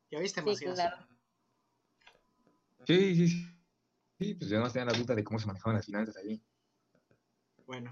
[0.10, 0.76] ¿Ya viste, Macías?
[2.88, 3.48] Sí, sí, sí.
[4.18, 6.42] Sí, pues ya no tenían la duda de cómo se manejaban las finanzas allí.
[7.68, 7.92] Bueno.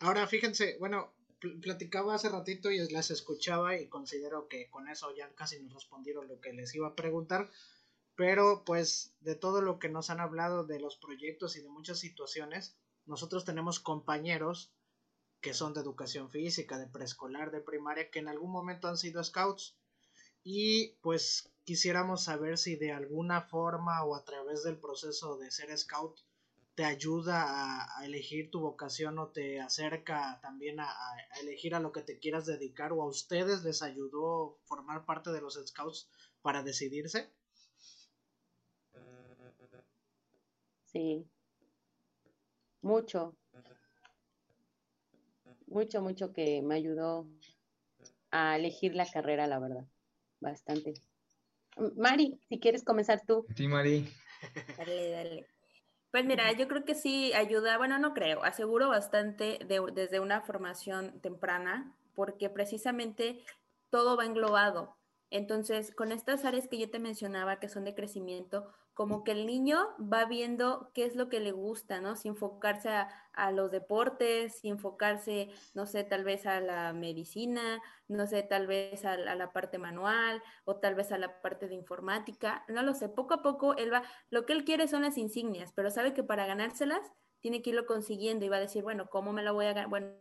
[0.00, 1.14] Ahora fíjense, bueno,
[1.62, 6.28] platicaba hace ratito y las escuchaba y considero que con eso ya casi nos respondieron
[6.28, 7.50] lo que les iba a preguntar.
[8.16, 12.00] Pero pues de todo lo que nos han hablado de los proyectos y de muchas
[12.00, 14.70] situaciones, nosotros tenemos compañeros
[15.44, 19.22] que son de educación física, de preescolar, de primaria, que en algún momento han sido
[19.22, 19.76] scouts.
[20.42, 25.76] Y pues quisiéramos saber si de alguna forma o a través del proceso de ser
[25.76, 26.18] scout
[26.74, 31.92] te ayuda a, elegir tu vocación o te acerca también a, a, elegir a lo
[31.92, 36.08] que te quieras dedicar o a ustedes les ayudó formar parte de los scouts
[36.40, 37.30] para decidirse.
[40.86, 41.28] Sí,
[42.80, 43.36] mucho,
[45.74, 47.26] mucho, mucho que me ayudó
[48.30, 49.84] a elegir la carrera, la verdad,
[50.40, 50.94] bastante.
[51.96, 53.46] Mari, si quieres comenzar tú.
[53.54, 54.08] Sí, Mari.
[54.78, 55.46] Dale, dale.
[56.10, 61.20] Pues mira, yo creo que sí ayuda, bueno, no creo, aseguro bastante desde una formación
[61.20, 63.44] temprana, porque precisamente
[63.90, 64.96] todo va englobado.
[65.30, 69.46] Entonces, con estas áreas que yo te mencionaba, que son de crecimiento, como que el
[69.46, 72.16] niño va viendo qué es lo que le gusta, ¿no?
[72.16, 78.26] Si enfocarse a, los deportes, si enfocarse, no sé, tal vez a la medicina, no
[78.26, 81.74] sé, tal vez a, a, la parte manual o tal vez a la parte de
[81.74, 85.18] informática, no lo sé, poco a poco él va, lo que él quiere son las
[85.18, 89.08] insignias, pero sabe que para ganárselas tiene que irlo consiguiendo y va a decir, bueno,
[89.10, 89.90] ¿cómo me la voy a ganar?
[89.90, 90.14] Bueno,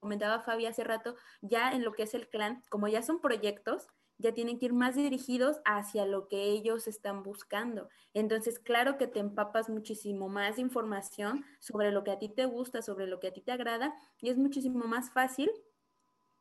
[0.00, 3.88] comentaba Fabi hace rato, ya en lo que es el clan, como ya son proyectos,
[4.18, 7.88] ya tienen que ir más dirigidos hacia lo que ellos están buscando.
[8.12, 12.82] Entonces, claro que te empapas muchísimo más información sobre lo que a ti te gusta,
[12.82, 15.50] sobre lo que a ti te agrada, y es muchísimo más fácil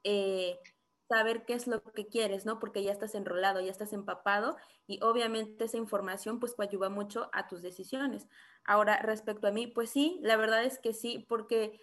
[0.03, 0.59] eh,
[1.09, 2.59] saber qué es lo que quieres, ¿no?
[2.59, 4.57] Porque ya estás enrolado, ya estás empapado,
[4.87, 8.27] y obviamente esa información pues ayuda mucho a tus decisiones.
[8.65, 11.79] Ahora, respecto a mí, pues sí, la verdad es que sí, porque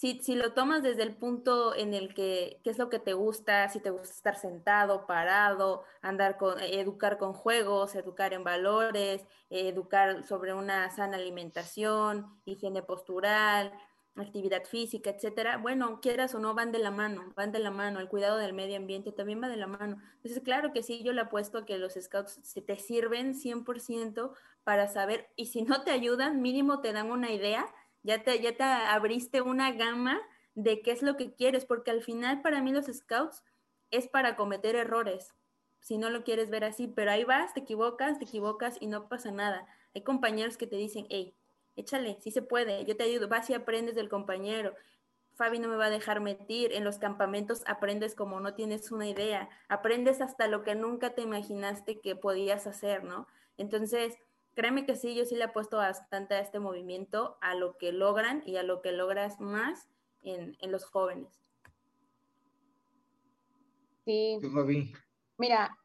[0.00, 3.12] si, si lo tomas desde el punto en el que, qué es lo que te
[3.12, 9.26] gusta, si te gusta estar sentado, parado, andar con, educar con juegos, educar en valores,
[9.50, 13.74] educar sobre una sana alimentación, higiene postural,
[14.16, 18.00] actividad física, etcétera, bueno, quieras o no, van de la mano, van de la mano,
[18.00, 20.00] el cuidado del medio ambiente también va de la mano.
[20.16, 24.32] Entonces, claro que sí, yo le apuesto a que los scouts se te sirven 100%
[24.64, 27.66] para saber, y si no te ayudan, mínimo te dan una idea
[28.02, 30.20] ya te, ya te abriste una gama
[30.54, 33.44] de qué es lo que quieres, porque al final para mí los scouts
[33.90, 35.34] es para cometer errores,
[35.80, 39.08] si no lo quieres ver así, pero ahí vas, te equivocas, te equivocas y no
[39.08, 39.66] pasa nada.
[39.94, 41.34] Hay compañeros que te dicen, hey,
[41.76, 44.74] échale, sí se puede, yo te ayudo, vas y aprendes del compañero.
[45.34, 49.08] Fabi no me va a dejar metir, en los campamentos aprendes como no tienes una
[49.08, 53.26] idea, aprendes hasta lo que nunca te imaginaste que podías hacer, ¿no?
[53.56, 54.18] Entonces,
[54.54, 57.92] créeme que sí, yo sí le he puesto bastante a este movimiento, a lo que
[57.92, 59.88] logran y a lo que logras más
[60.22, 61.40] en, los jóvenes.
[64.04, 64.38] Sí.
[65.38, 65.76] Mira,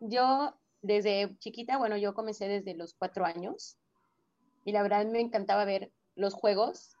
[0.00, 3.78] yo desde chiquita, bueno, yo comencé desde los cuatro años
[4.64, 6.96] y la verdad me encantaba ver los juegos,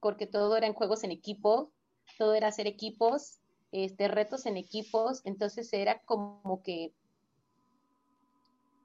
[0.00, 1.72] porque todo eran juegos en equipo,
[2.18, 3.38] todo era hacer equipos,
[3.72, 6.92] este, retos en equipos, entonces era como que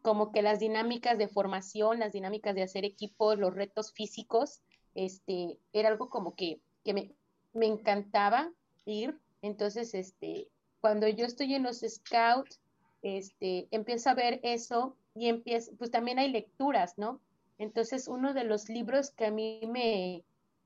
[0.02, 4.62] como que las dinámicas de formación, las dinámicas de hacer equipos, los retos físicos,
[4.96, 7.14] este, era algo como que, que me,
[7.54, 8.52] me, encantaba
[8.86, 9.20] ir.
[9.42, 10.48] Entonces, este,
[10.82, 12.60] cuando yo estoy en los scouts,
[13.02, 17.22] este, empiezo a ver eso y empiezo, pues también hay lecturas, ¿no?
[17.58, 20.24] Entonces, uno de los libros que a mí me,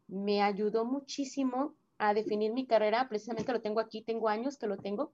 [0.07, 4.77] me ayudó muchísimo a definir mi carrera, precisamente lo tengo aquí, tengo años que lo
[4.77, 5.11] tengo,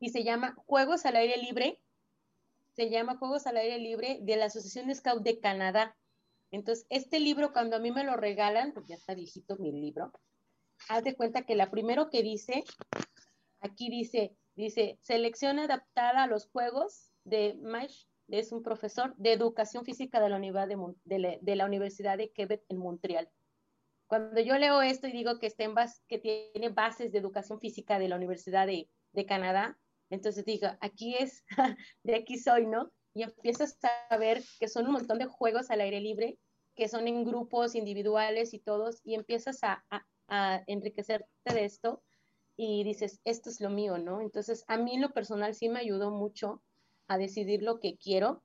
[0.00, 1.78] y se llama Juegos al aire libre,
[2.74, 5.96] se llama Juegos al Aire Libre de la Asociación de Scout de Canadá.
[6.50, 10.12] Entonces, este libro, cuando a mí me lo regalan, porque ya está viejito mi libro,
[10.88, 12.64] haz de cuenta que la primero que dice,
[13.60, 17.94] aquí dice, dice, selección adaptada a los juegos de Mike,
[18.28, 20.68] es un profesor de educación física de la, Universidad
[21.04, 23.30] de, de la Universidad de Quebec en Montreal.
[24.06, 25.74] Cuando yo leo esto y digo que, está en
[26.08, 29.78] que tiene bases de educación física de la Universidad de, de Canadá,
[30.14, 31.44] entonces digo, aquí es,
[32.02, 32.90] de aquí soy, ¿no?
[33.14, 33.78] Y empiezas
[34.10, 36.38] a ver que son un montón de juegos al aire libre,
[36.74, 42.02] que son en grupos individuales y todos, y empiezas a, a, a enriquecerte de esto
[42.56, 44.20] y dices, esto es lo mío, ¿no?
[44.20, 46.62] Entonces, a mí en lo personal sí me ayudó mucho
[47.08, 48.42] a decidir lo que quiero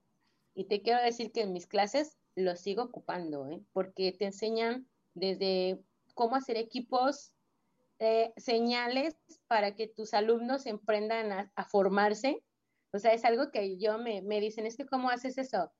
[0.53, 3.61] y te quiero decir que en mis clases lo sigo ocupando, ¿eh?
[3.73, 5.79] porque te enseñan desde
[6.15, 7.31] cómo hacer equipos,
[7.99, 12.41] eh, señales para que tus alumnos emprendan a, formarse.
[12.91, 15.71] O sea, es algo que yo me, me dicen, es que ¿cómo haces eso?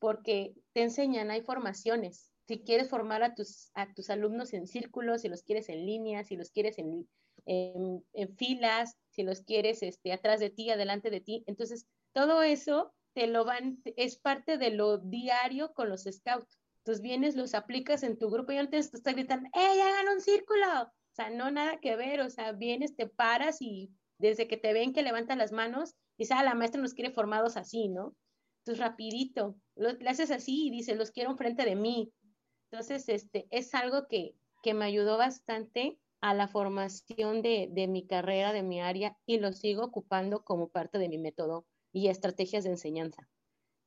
[0.00, 2.30] Porque te enseñan, hay formaciones.
[2.46, 6.24] Si quieres formar a tus, a tus alumnos en círculos, si los quieres en línea,
[6.24, 7.08] si los quieres en,
[7.46, 11.44] en, filas, si los quieres este, atrás de ti, adelante de ti.
[11.46, 16.58] Entonces, todo eso te lo van, es parte de lo diario con los scouts.
[16.78, 20.20] Entonces vienes, los aplicas en tu grupo y antes te están gritando, ¡eh, hagan un
[20.20, 20.92] círculo!
[21.18, 23.90] Sea, no nada que ver, o sea, vienes, te paras y
[24.20, 27.56] desde que te ven que levantan las manos, dices, ah, la maestra nos quiere formados
[27.56, 28.14] así, ¿no?
[28.60, 32.12] Entonces, rapidito, lo, haces así y dice, los quiero enfrente de mí.
[32.70, 38.06] Entonces, este, es algo que, que me ayudó bastante a la formación de, de, mi
[38.06, 42.62] carrera, de mi área, y lo sigo ocupando como parte de mi método y estrategias
[42.62, 43.28] de enseñanza.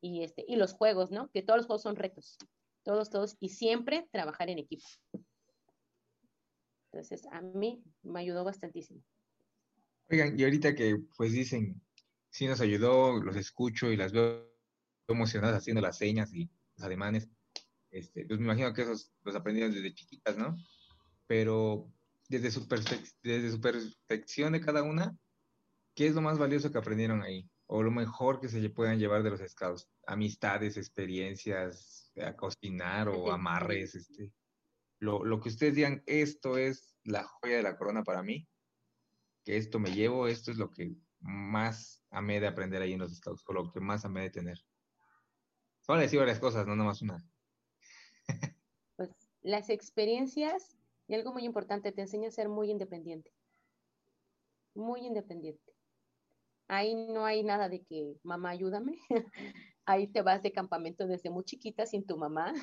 [0.02, 1.30] Y, este, y los juegos, ¿no?
[1.30, 2.38] Que todos los juegos son retos.
[2.84, 3.38] Todos, todos.
[3.40, 4.84] Y siempre trabajar en equipo.
[6.92, 9.02] Entonces, a mí me ayudó bastantísimo.
[10.10, 11.82] Oigan, y ahorita que pues dicen,
[12.30, 14.52] sí nos ayudó, los escucho y las veo
[15.08, 17.30] emocionadas haciendo las señas y los ademanes,
[17.92, 20.58] este, pues me imagino que esos los aprendieron desde chiquitas, ¿no?
[21.28, 21.92] Pero
[22.28, 22.68] desde su,
[23.24, 25.18] desde su perspectiva de cada una,
[25.96, 27.50] ¿qué es lo más valioso que aprendieron ahí?
[27.74, 33.32] o lo mejor que se puedan llevar de los scouts, amistades, experiencias, a cocinar o
[33.32, 34.34] amarres, este,
[35.02, 38.48] lo, lo, que ustedes digan, esto es la joya de la corona para mí,
[39.44, 43.16] que esto me llevo, esto es lo que más amé de aprender ahí en los
[43.16, 44.60] scouts, o lo que más amé de tener.
[45.82, 47.18] Solo decir varias cosas, no nomás una.
[48.96, 49.10] pues
[49.42, 50.78] las experiencias
[51.08, 53.34] y algo muy importante, te enseña a ser muy independiente.
[54.76, 55.74] Muy independiente.
[56.68, 59.00] Ahí no hay nada de que mamá ayúdame.
[59.86, 62.54] Ahí te vas de campamento desde muy chiquita sin tu mamá.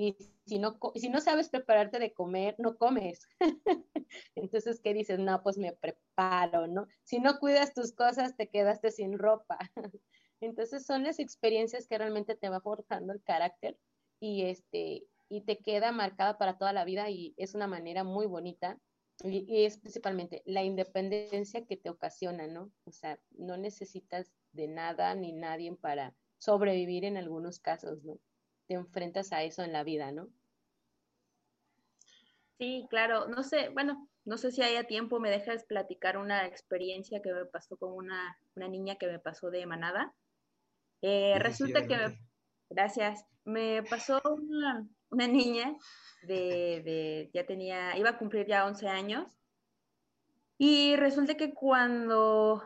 [0.00, 3.28] Y si no, si no sabes prepararte de comer, no comes.
[4.34, 5.18] Entonces, ¿qué dices?
[5.18, 6.86] No, pues me preparo, ¿no?
[7.04, 9.58] Si no cuidas tus cosas, te quedaste sin ropa.
[10.40, 13.76] Entonces, son las experiencias que realmente te va forjando el carácter
[14.20, 18.24] y, este, y te queda marcada para toda la vida y es una manera muy
[18.24, 18.80] bonita
[19.22, 22.72] y, es principalmente la independencia que te ocasiona, ¿no?
[22.84, 28.18] O sea, no necesitas de nada ni nadie para sobrevivir en algunos casos, ¿no?
[28.70, 30.28] Te enfrentas a eso en la vida, ¿no?
[32.56, 33.26] Sí, claro.
[33.26, 37.46] No sé, bueno, no sé si haya tiempo, me dejas platicar una experiencia que me
[37.46, 40.14] pasó con una, una niña que me pasó de manada.
[41.02, 42.20] Eh, resulta que me,
[42.68, 45.76] gracias, me pasó una, una niña
[46.22, 49.36] de, ya tenía, iba a cumplir ya 11 años.
[50.58, 52.62] Y resulta que cuando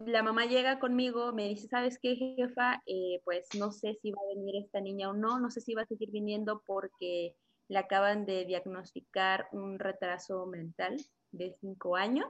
[0.00, 2.82] la mamá llega conmigo, me dice, ¿sabes qué, jefa?
[2.86, 5.74] Eh, pues no sé si va a venir esta niña o no, no sé si
[5.74, 7.34] va a seguir viniendo porque
[7.68, 10.96] le acaban de diagnosticar un retraso mental
[11.32, 12.28] de 5 años.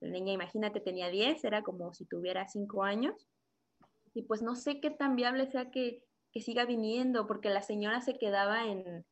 [0.00, 3.28] La niña, imagínate, tenía 10, era como si tuviera 5 años.
[4.14, 6.02] Y pues no sé qué tan viable sea que,
[6.32, 9.04] que siga viniendo, porque la señora se quedaba en,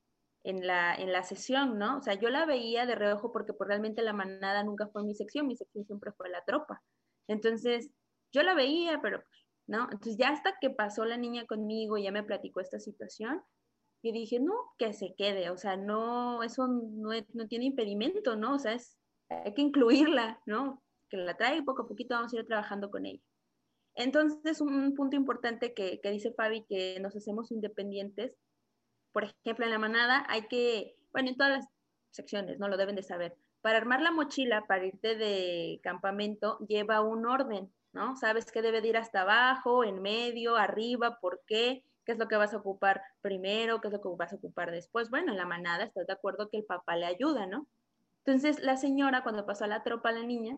[0.44, 1.98] en la, en la sesión, ¿no?
[1.98, 5.14] O sea, yo la veía de reojo porque pues, realmente la manada nunca fue mi
[5.14, 6.82] sección, mi sección siempre fue la tropa.
[7.30, 7.92] Entonces,
[8.32, 9.22] yo la veía, pero,
[9.68, 9.84] ¿no?
[9.84, 13.40] Entonces, ya hasta que pasó la niña conmigo, ya me platicó esta situación,
[14.02, 18.54] y dije, no, que se quede, o sea, no, eso no, no tiene impedimento, ¿no?
[18.54, 20.82] O sea, es, hay que incluirla, ¿no?
[21.08, 23.22] Que la trae y poco a poquito vamos a ir trabajando con ella.
[23.94, 28.34] Entonces, un punto importante que, que dice Fabi, que nos hacemos independientes,
[29.12, 31.68] por ejemplo, en la manada hay que, bueno, en todas las
[32.10, 32.68] secciones, ¿no?
[32.68, 33.36] Lo deben de saber.
[33.60, 38.16] Para armar la mochila, para irte de campamento, lleva un orden, ¿no?
[38.16, 42.28] Sabes que debe de ir hasta abajo, en medio, arriba, por qué, qué es lo
[42.28, 45.10] que vas a ocupar primero, qué es lo que vas a ocupar después.
[45.10, 47.66] Bueno, en la manada estás de acuerdo que el papá le ayuda, ¿no?
[48.24, 50.56] Entonces, la señora, cuando pasó a la tropa la niña,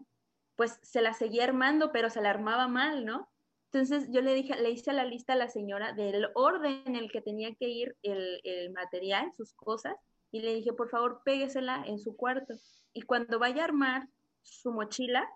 [0.56, 3.28] pues se la seguía armando, pero se la armaba mal, ¿no?
[3.72, 7.10] Entonces yo le dije, le hice la lista a la señora del orden en el
[7.10, 9.96] que tenía que ir el, material, sus cosas,
[10.32, 12.54] y le dije, por favor, péguesela en su cuarto.
[12.92, 14.08] Y cuando vaya a armar
[14.42, 15.28] su mochila,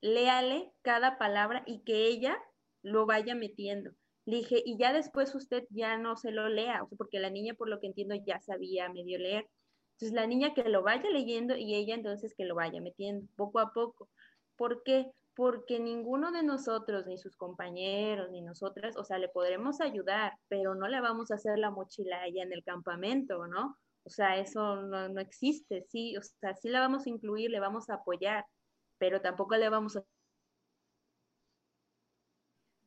[0.00, 2.38] léale cada palabra y que ella
[2.82, 3.92] lo vaya metiendo.
[4.24, 7.68] Le dije, y ya después usted ya no se lo lea, porque la niña, por
[7.68, 9.46] lo que entiendo, ya sabía medio leer.
[9.92, 13.58] Entonces la niña que lo vaya leyendo y ella entonces que lo vaya metiendo poco
[13.58, 14.08] a poco.
[14.56, 15.10] ¿Por qué?
[15.34, 20.74] Porque ninguno de nosotros, ni sus compañeros, ni nosotras, o sea, le podremos ayudar, pero
[20.74, 23.76] no le vamos a hacer la mochila allá en el campamento, ¿no?
[24.10, 27.60] O sea, eso no, no existe, sí, o sea, sí la vamos a incluir, le
[27.60, 28.44] vamos a apoyar,
[28.98, 30.02] pero tampoco le vamos a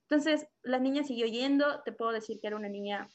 [0.09, 3.07] entonces, la niña siguió yendo, te puedo decir que era una niña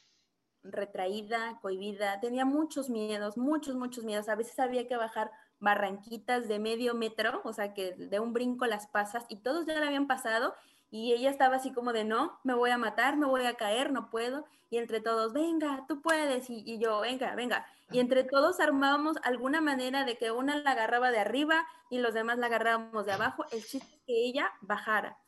[0.62, 4.28] retraída, cohibida, tenía muchos miedos, muchos, muchos miedos.
[4.28, 5.30] A veces había que bajar
[5.60, 9.78] barranquitas de medio metro, o sea, que de un brinco las pasas y todos ya
[9.78, 10.54] la habían pasado
[10.90, 13.92] y ella estaba así como de, no, me voy a matar, me voy a caer,
[13.92, 14.46] no puedo.
[14.70, 16.48] Y entre todos, venga, tú puedes.
[16.48, 17.66] Y, yo, venga, venga.
[17.90, 22.14] Y entre todos armábamos alguna manera de que una la agarraba de arriba y los
[22.14, 23.44] demás la agarrábamos de abajo.
[23.52, 25.18] El chiste es que ella bajara.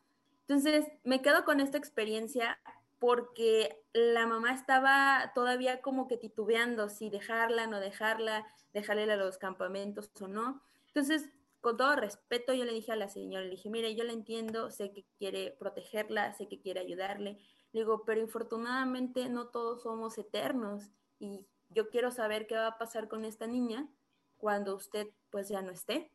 [0.47, 2.59] Entonces, me quedo con esta experiencia
[2.99, 9.39] porque la mamá estaba todavía como que titubeando si dejarla, no dejarla, dejarle a los
[9.39, 10.63] campamentos o no.
[10.89, 11.31] Entonces,
[11.61, 14.71] con todo respeto, yo le dije a la señora, le dije, mire, yo la entiendo,
[14.71, 17.39] sé que quiere protegerla, sé que quiere ayudarle.
[17.73, 22.79] Le digo, pero infortunadamente no todos somos eternos y yo quiero saber qué va a
[22.79, 23.89] pasar con esta niña
[24.37, 26.11] cuando usted pues ya no esté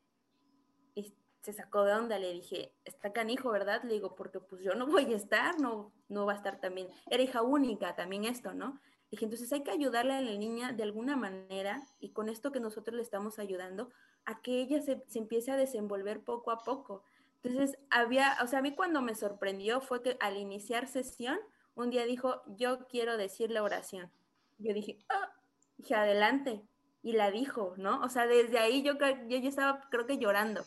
[1.46, 3.84] se sacó de onda, le dije, está canijo, ¿verdad?
[3.84, 6.88] Le digo, porque pues yo no voy a estar, no, no va a estar también,
[7.10, 8.80] era hija única también esto, ¿no?
[9.06, 12.52] Le dije, entonces hay que ayudarle a la niña de alguna manera y con esto
[12.52, 13.92] que nosotros le estamos ayudando
[14.26, 17.04] a que ella se, se empiece a desenvolver poco a poco.
[17.44, 21.38] Entonces, había, o sea, a mí cuando me sorprendió fue que al iniciar sesión,
[21.76, 24.12] un día dijo, yo quiero decir la oración.
[24.58, 25.32] Yo dije, ah,
[25.78, 26.64] dije, adelante.
[27.04, 28.02] Y la dijo, ¿no?
[28.02, 30.66] O sea, desde ahí yo, yo, yo estaba, creo que llorando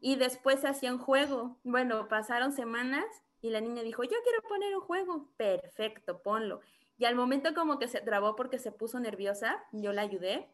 [0.00, 1.58] y después hacían juego.
[1.64, 3.04] Bueno, pasaron semanas
[3.40, 5.28] y la niña dijo, yo quiero poner un juego.
[5.36, 6.60] Perfecto, ponlo.
[6.98, 10.48] Y al momento como que se trabó porque se puso nerviosa, yo la ayudé,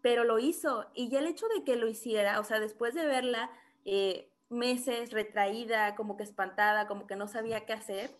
[0.00, 0.86] pero lo hizo.
[0.94, 3.50] Y ya el hecho de que lo hiciera, o sea, después de verla
[3.84, 8.10] eh, meses retraída, como que espantada, como que no sabía qué hacer,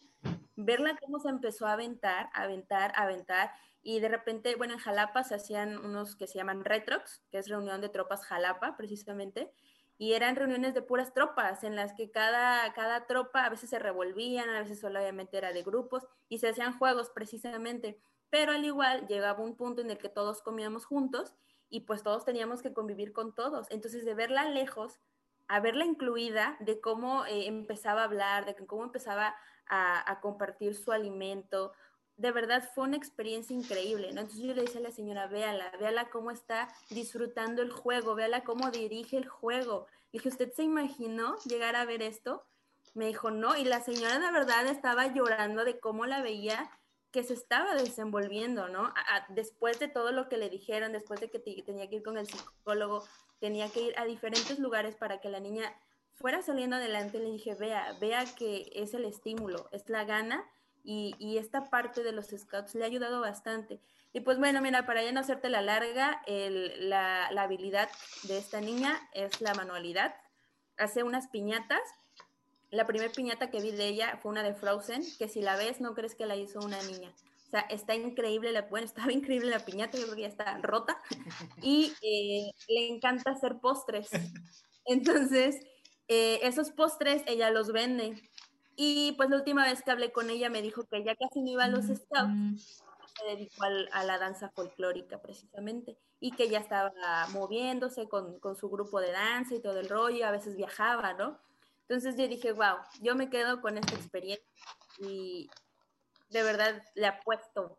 [0.56, 3.52] verla cómo se empezó a aventar, aventar, aventar.
[3.82, 7.48] Y de repente, bueno, en Jalapa se hacían unos que se llaman retrox, que es
[7.48, 9.50] reunión de tropas Jalapa, precisamente
[10.00, 13.78] y eran reuniones de puras tropas en las que cada, cada tropa a veces se
[13.78, 19.06] revolvían, a veces solamente era de grupos y se hacían juegos precisamente, pero al igual
[19.08, 21.34] llegaba un punto en el que todos comíamos juntos
[21.68, 23.66] y pues todos teníamos que convivir con todos.
[23.68, 25.00] Entonces de verla lejos
[25.48, 29.34] a verla incluida, de cómo eh, empezaba a hablar, de cómo empezaba
[29.66, 31.72] a, a compartir su alimento,
[32.20, 34.20] de verdad fue una experiencia increíble, ¿no?
[34.20, 38.44] Entonces yo le decía a la señora, véala, véala cómo está disfrutando el juego, véala
[38.44, 39.86] cómo dirige el juego.
[40.12, 42.44] Le dije, ¿usted se imaginó llegar a ver esto?
[42.92, 46.70] Me dijo, no, y la señora de verdad estaba llorando de cómo la veía
[47.10, 48.92] que se estaba desenvolviendo, ¿no?
[49.30, 52.26] después de todo lo que le dijeron, después de que tenía que ir con el
[52.26, 53.02] psicólogo,
[53.40, 55.74] tenía que ir a diferentes lugares para que la niña
[56.12, 60.46] fuera saliendo adelante, le dije, vea, vea que es el estímulo, es la gana
[60.82, 63.80] y, esta parte de los scouts le ha ayudado bastante.
[64.12, 67.88] Y pues bueno, mira, para ya no hacerte la larga, la, habilidad
[68.24, 70.14] de esta niña es la manualidad.
[70.76, 71.80] Hace unas piñatas.
[72.70, 75.80] La primera piñata que vi de ella fue una de Frozen, que si la ves
[75.80, 77.12] no crees que la hizo una niña.
[77.46, 80.58] O sea, está increíble, la, bueno, estaba increíble la piñata, yo creo que ya está
[80.58, 80.96] rota.
[81.62, 84.08] Y eh, le encanta hacer postres.
[84.84, 85.56] Entonces,
[86.12, 88.20] eh, esos postres ella los vende
[88.82, 91.50] y pues la última vez que hablé con ella me dijo que ya casi no
[91.50, 92.82] iba a los scouts,
[93.14, 96.90] se dedicó a la danza folclórica precisamente, y que ya estaba
[97.34, 101.38] moviéndose con, con, su grupo de danza y todo el rollo, a veces viajaba, ¿no?
[101.82, 104.48] Entonces yo dije, wow, yo me quedo con esta experiencia
[104.96, 105.50] y
[106.30, 107.78] de verdad le apuesto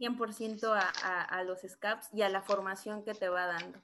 [0.00, 3.78] 100% a, a, a los scouts y a la formación que te va dando.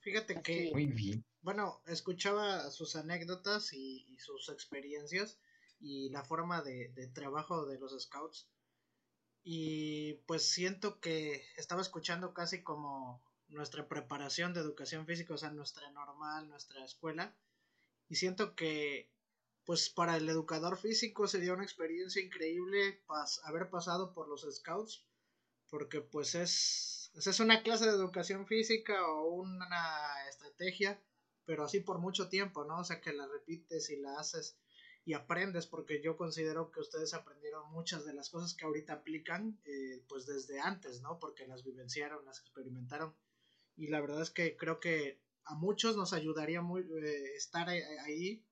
[0.00, 0.72] Fíjate que...
[0.72, 5.38] Muy bien bueno, escuchaba sus anécdotas y, sus experiencias
[5.78, 8.48] y la forma de, trabajo de los scouts.
[9.44, 15.52] Y pues siento que estaba escuchando casi como nuestra preparación de educación física, o sea,
[15.52, 17.32] nuestra normal, nuestra escuela.
[18.08, 19.08] Y siento que,
[19.64, 23.04] pues para el educador físico sería una experiencia increíble
[23.44, 25.06] haber pasado por los scouts,
[25.70, 31.00] porque pues es, es una clase de educación física o una estrategia
[31.46, 32.80] pero así por mucho tiempo, ¿no?
[32.80, 34.58] O sea, que la repites y la haces
[35.04, 39.56] y aprendes, porque yo considero que ustedes aprendieron muchas de las cosas que ahorita aplican,
[39.64, 41.20] eh, pues desde antes, ¿no?
[41.20, 43.14] Porque las vivenciaron, las experimentaron.
[43.76, 48.44] Y la verdad es que creo que a muchos nos ayudaría muy, eh, estar ahí,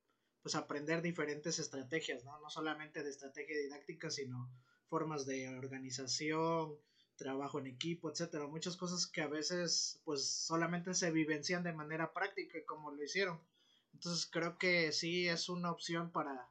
[0.43, 2.39] pues aprender diferentes estrategias, ¿no?
[2.41, 4.49] No solamente de estrategia didáctica, sino
[4.87, 6.79] formas de organización,
[7.17, 12.13] trabajo en equipo, etcétera, muchas cosas que a veces pues solamente se vivencian de manera
[12.13, 13.41] práctica como lo hicieron.
[13.93, 16.49] Entonces creo que sí es una opción para,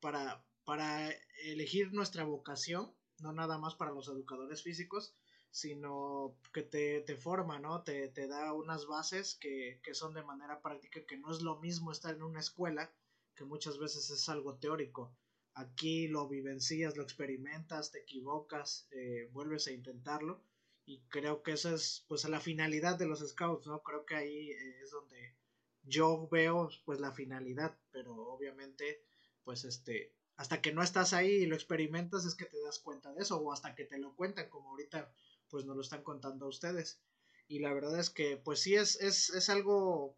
[0.00, 1.10] para, para
[1.44, 5.14] elegir nuestra vocación, no nada más para los educadores físicos,
[5.50, 7.82] sino que te, te forma, ¿no?
[7.82, 11.56] Te, te da unas bases que, que son de manera práctica, que no es lo
[11.58, 12.90] mismo estar en una escuela,
[13.34, 15.12] que muchas veces es algo teórico.
[15.58, 20.40] Aquí lo vivencias, lo experimentas, te equivocas, eh, vuelves a intentarlo
[20.86, 23.82] y creo que esa es pues la finalidad de los scouts, ¿no?
[23.82, 25.34] Creo que ahí eh, es donde
[25.82, 29.02] yo veo pues la finalidad, pero obviamente
[29.42, 33.12] pues este hasta que no estás ahí y lo experimentas es que te das cuenta
[33.12, 35.12] de eso o hasta que te lo cuentan como ahorita
[35.48, 37.00] pues nos lo están contando a ustedes
[37.48, 40.16] y la verdad es que pues sí es, es, es algo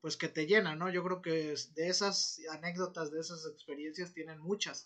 [0.00, 0.90] pues que te llena, ¿no?
[0.90, 4.84] Yo creo que de esas anécdotas, de esas experiencias tienen muchas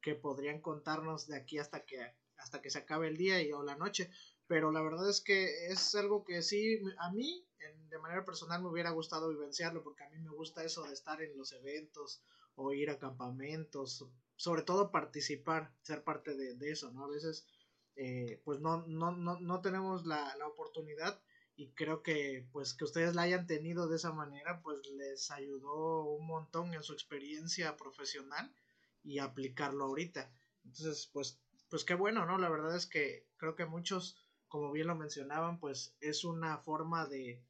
[0.00, 3.62] que podrían contarnos de aquí hasta que hasta que se acabe el día y o
[3.62, 4.10] la noche,
[4.48, 7.46] pero la verdad es que es algo que sí a mí
[7.88, 11.22] de manera personal me hubiera gustado vivenciarlo porque a mí me gusta eso de estar
[11.22, 12.20] en los eventos
[12.56, 14.04] o ir a campamentos,
[14.36, 17.04] sobre todo participar, ser parte de, eso, ¿no?
[17.04, 17.46] A veces
[17.94, 21.22] eh, pues no, no, no, no tenemos la, la oportunidad
[21.56, 26.04] y creo que pues que ustedes la hayan tenido de esa manera pues les ayudó
[26.04, 28.54] un montón en su experiencia profesional
[29.02, 30.32] y aplicarlo ahorita.
[30.64, 34.16] Entonces pues pues qué bueno no la verdad es que creo que muchos
[34.48, 37.42] como bien lo mencionaban pues es una forma de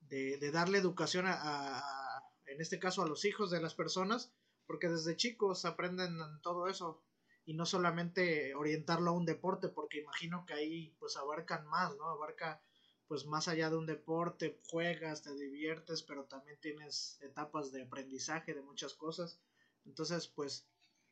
[0.00, 1.82] de, darle educación a,
[2.46, 4.32] en este caso a los hijos de las personas
[4.66, 7.02] porque desde chicos aprenden todo eso
[7.44, 12.08] y no solamente orientarlo a un deporte porque imagino que ahí pues abarcan más no
[12.08, 12.62] abarca
[13.08, 18.52] pues más allá de un deporte, juegas, te diviertes, pero también tienes etapas de aprendizaje
[18.52, 19.40] de muchas cosas.
[19.86, 20.66] Entonces, pues,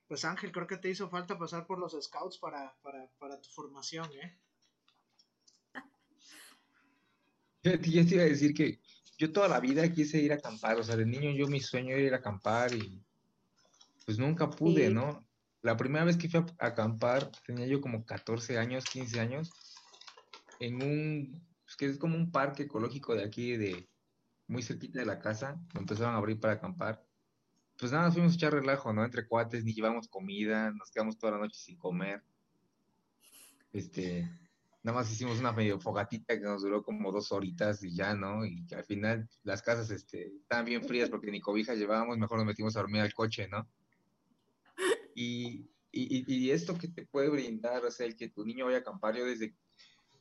[0.07, 3.49] pues Ángel, creo que te hizo falta pasar por los scouts para, para, para tu
[3.49, 4.38] formación, ¿eh?
[7.62, 8.78] Yo te iba a decir que
[9.18, 11.97] yo toda la vida quise ir a acampar, o sea, de niño yo mi sueño
[11.97, 13.03] era ir a acampar y
[14.05, 15.26] pues nunca pude, ¿no?
[15.62, 19.51] La primera vez que fui a acampar tenía yo como 14 años, 15 años,
[20.61, 23.88] en un que es como un parque ecológico de aquí, de
[24.48, 27.04] muy cerquita de la casa, lo empezaron a abrir para acampar.
[27.78, 29.04] Pues nada, fuimos a echar relajo, ¿no?
[29.04, 32.22] Entre cuates, ni llevamos comida, nos quedamos toda la noche sin comer.
[33.72, 34.22] Este,
[34.82, 38.46] nada más hicimos una medio fogatita que nos duró como dos horitas y ya, ¿no?
[38.46, 42.46] Y al final las casas este, estaban bien frías porque ni cobijas llevábamos, mejor nos
[42.46, 43.68] metimos a dormir al coche, ¿no?
[45.14, 48.78] Y, y, y, esto que te puede brindar, o sea, el que tu niño vaya
[48.78, 49.54] a acampar, yo desde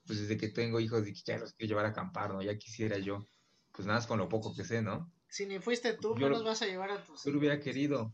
[0.06, 2.42] pues desde que tengo hijos, que ya los quiero llevar a acampar, ¿no?
[2.42, 3.26] Ya quisiera yo,
[3.72, 5.12] pues nada más con lo poco que sé, ¿no?
[5.28, 8.14] Si ni fuiste tú, no los vas a llevar a tus Yo lo hubiera querido.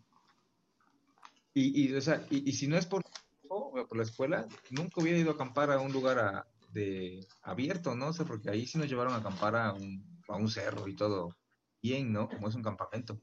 [1.53, 3.03] Y, y, o sea, y, y si no es por,
[3.47, 8.07] por la escuela, nunca hubiera ido a acampar a un lugar de, abierto, ¿no?
[8.07, 10.95] O sea, porque ahí sí nos llevaron a acampar a un, a un cerro y
[10.95, 11.35] todo
[11.81, 12.29] bien, ¿no?
[12.29, 13.19] Como es un campamento.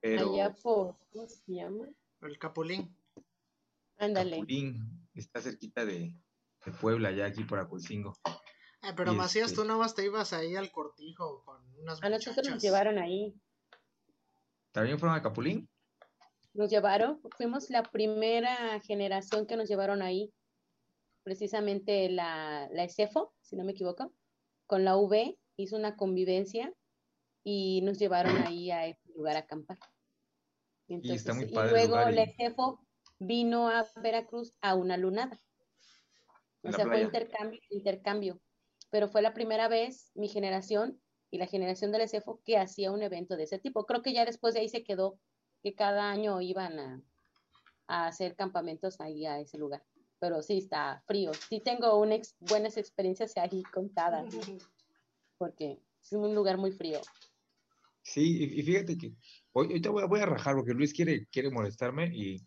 [0.00, 1.88] Pero, Allá por, ¿cómo se llama?
[2.22, 2.96] El Capulín.
[3.98, 4.38] Ándale.
[4.38, 6.14] Capulín, está cerquita de,
[6.64, 8.14] de Puebla, ya aquí por Aculcingo.
[8.82, 12.48] Ah, pero Macías, este tú nomás te ibas ahí al cortijo con unas A nosotros
[12.48, 13.34] nos llevaron ahí.
[14.72, 15.68] ¿También fueron a Capulín?
[16.54, 20.32] Nos llevaron, fuimos la primera generación que nos llevaron ahí,
[21.22, 24.12] precisamente la, la ECEFO, si no me equivoco,
[24.66, 26.72] con la V, hizo una convivencia
[27.44, 29.78] y nos llevaron ahí a ese lugar a acampar.
[30.88, 32.80] Entonces, y, luego la ECEFO
[33.18, 35.38] vino a Veracruz a una lunada.
[36.62, 38.40] O sea, fue intercambio, intercambio.
[38.90, 41.00] Pero fue la primera vez mi generación
[41.30, 43.86] y la generación del ESEFO que hacía un evento de ese tipo.
[43.86, 45.18] Creo que ya después de ahí se quedó
[45.62, 47.02] que cada año iban a,
[47.86, 49.82] hacer campamentos ahí a ese lugar.
[50.20, 51.32] Pero sí está frío.
[51.48, 54.26] Sí tengo unas buenas experiencias ahí contadas.
[55.38, 57.00] Porque es un lugar muy frío.
[58.02, 59.12] Sí, y fíjate que
[59.52, 62.42] hoy, ahorita voy, voy, a rajar porque Luis quiere, quiere molestarme y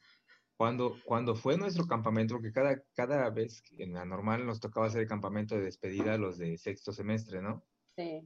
[0.57, 5.01] cuando, cuando fue nuestro campamento, porque cada, cada vez en la normal nos tocaba hacer
[5.01, 7.63] el campamento de despedida los de sexto semestre, ¿no?
[7.97, 8.21] Sí.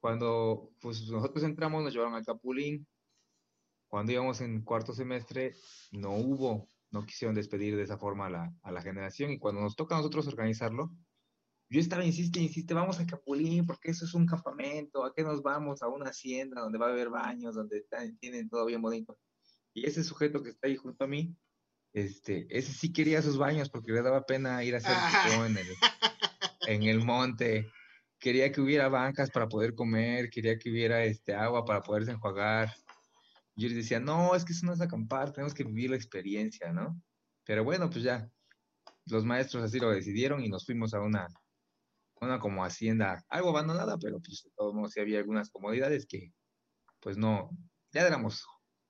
[0.00, 2.86] Cuando pues, nosotros entramos, nos llevaron al Capulín.
[3.88, 5.54] Cuando íbamos en cuarto semestre,
[5.92, 9.30] no hubo, no quisieron despedir de esa forma a la, a la generación.
[9.30, 10.90] Y cuando nos toca a nosotros organizarlo,
[11.70, 15.42] yo estaba, insiste, insiste, vamos al Capulín, porque eso es un campamento, ¿a qué nos
[15.42, 15.82] vamos?
[15.82, 17.84] A una hacienda donde va a haber baños, donde
[18.20, 19.18] tienen todo bien bonito.
[19.78, 21.36] Y ese sujeto que está ahí junto a mí,
[21.92, 24.96] este, ese sí quería sus baños porque le daba pena ir a hacer
[25.46, 25.66] en el,
[26.66, 27.70] en el monte.
[28.18, 32.74] Quería que hubiera bancas para poder comer, quería que hubiera este, agua para poderse enjuagar.
[33.54, 36.72] Yo les decía, no, es que eso no es acampar, tenemos que vivir la experiencia,
[36.72, 37.00] ¿no?
[37.44, 38.28] Pero bueno, pues ya,
[39.06, 41.28] los maestros así lo decidieron y nos fuimos a una,
[42.20, 46.32] una como hacienda, algo abandonada, pero pues de todos modos sí había algunas comodidades que
[47.00, 47.50] pues no,
[47.92, 48.44] ya éramos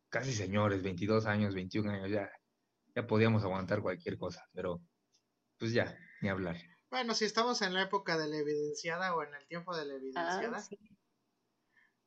[0.09, 2.31] casi señores, 22 años, 21 años, ya,
[2.95, 4.81] ya podíamos aguantar cualquier cosa, pero
[5.59, 6.57] pues ya, ni hablar.
[6.91, 9.95] Bueno, si estamos en la época de la evidenciada o en el tiempo de la
[9.95, 10.65] evidenciada,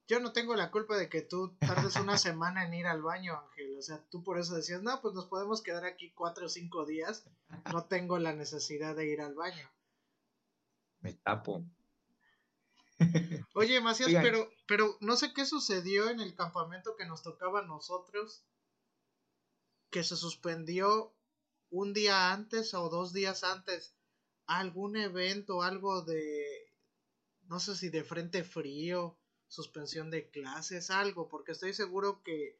[0.08, 3.40] yo no tengo la culpa de que tú tardes una semana en ir al baño,
[3.40, 3.78] Ángel.
[3.78, 6.86] O sea, tú por eso decías, no, pues nos podemos quedar aquí cuatro o cinco
[6.86, 7.26] días.
[7.72, 9.70] No tengo la necesidad de ir al baño.
[11.00, 11.64] Me tapo.
[13.54, 17.66] Oye, Macías, pero, pero no sé qué sucedió en el campamento que nos tocaba a
[17.66, 18.44] nosotros,
[19.90, 21.14] que se suspendió
[21.70, 23.94] un día antes o dos días antes
[24.46, 26.46] algún evento, algo de,
[27.48, 32.60] no sé si de frente frío, suspensión de clases, algo, porque estoy seguro que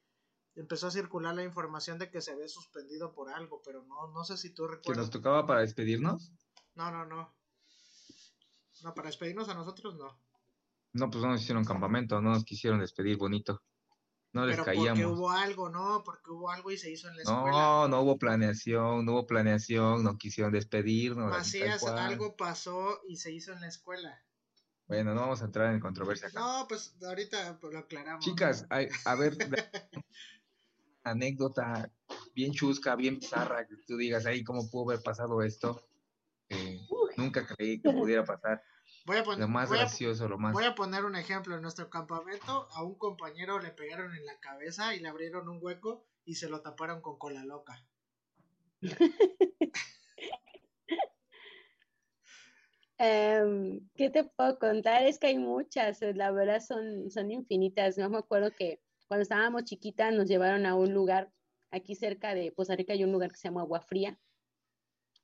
[0.56, 4.24] empezó a circular la información de que se había suspendido por algo, pero no, no
[4.24, 4.96] sé si tú recuerdas.
[4.96, 6.32] ¿Que nos tocaba para despedirnos?
[6.76, 7.34] No, no, no.
[8.84, 10.18] No, para despedirnos a nosotros no.
[10.94, 13.62] No, pues no nos hicieron campamento, no nos quisieron despedir bonito.
[14.34, 15.04] No les caíamos.
[15.04, 16.04] Porque hubo algo, ¿no?
[16.06, 17.52] Porque hubo algo y se hizo en la escuela.
[17.52, 21.36] No, no hubo planeación, no hubo planeación, no quisieron despedirnos.
[21.36, 24.24] Así es, algo pasó y se hizo en la escuela.
[24.88, 26.40] Bueno, no vamos a entrar en controversia acá.
[26.40, 28.24] No, pues ahorita lo aclaramos.
[28.24, 29.38] Chicas, a ver,
[31.04, 31.92] anécdota
[32.34, 35.88] bien chusca, bien bizarra, que tú digas, ahí, ¿cómo pudo haber pasado esto?
[36.50, 36.80] Eh,
[37.18, 38.62] nunca creí que pudiera pasar.
[39.06, 40.54] Voy a poner, lo más gracioso, lo más.
[40.54, 41.56] Voy a poner un ejemplo.
[41.56, 45.60] En nuestro campamento, a un compañero le pegaron en la cabeza y le abrieron un
[45.62, 47.84] hueco y se lo taparon con cola loca.
[53.04, 55.02] Em, ¿Qué te puedo contar?
[55.08, 57.98] Es que hay muchas, eh, la verdad son, son infinitas.
[57.98, 61.32] No me acuerdo que cuando estábamos chiquitas nos llevaron a un lugar
[61.72, 64.20] aquí cerca de Poza Rica, hay un lugar que se llama Agua Fría,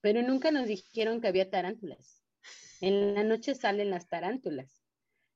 [0.02, 2.17] pero nunca nos dijeron que había tarántulas.
[2.82, 4.84] En la noche salen las tarántulas.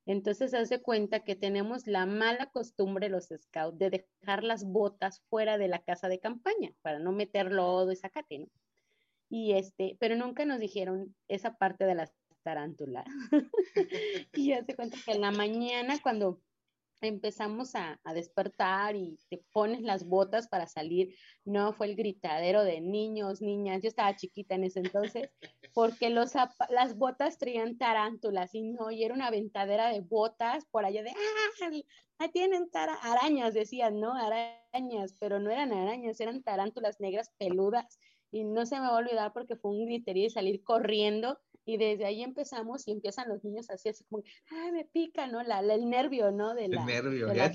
[0.04, 5.58] Entonces, hace cuenta que tenemos la mala costumbre los scouts de dejar las botas fuera
[5.58, 8.46] de la casa de campaña para no meter lodo y sacate, ¿no?
[9.28, 12.12] Y este, pero nunca nos dijeron esa parte de las
[12.42, 13.04] tarántula.
[14.34, 16.40] y hace cuenta que en la mañana cuando
[17.08, 22.80] empezamos a, despertar y te pones las botas para salir, no fue el gritadero de
[22.80, 25.30] niños, niñas, yo estaba chiquita en ese entonces,
[25.74, 26.32] porque los,
[26.68, 31.12] las botas traían tarántulas y no, y era una ventadera de botas por allá de,
[32.18, 32.68] ah, tienen
[33.02, 34.12] arañas, decían, ¿no?
[34.14, 37.98] Arañas, pero no eran arañas, eran tarántulas negras peludas
[38.30, 41.76] y no se me va a olvidar porque fue un griterío y salir corriendo y
[41.76, 45.42] desde ahí empezamos y empiezan los niños así, así como, ay, me pica, ¿no?
[45.42, 46.54] La, el nervio, ¿no?
[46.54, 47.52] De la, el nervio, ya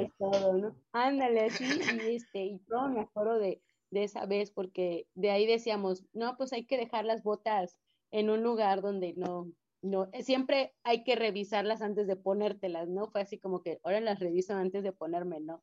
[0.00, 0.76] y todo, ¿no?
[0.92, 5.46] Ándale, así, y este, y todo me acuerdo de, de esa vez, porque de ahí
[5.46, 7.78] decíamos, no, pues hay que dejar las botas
[8.10, 9.50] en un lugar donde no,
[9.82, 13.08] no, siempre hay que revisarlas antes de ponértelas, ¿no?
[13.08, 15.62] Fue así como que ahora las reviso antes de ponerme, ¿no?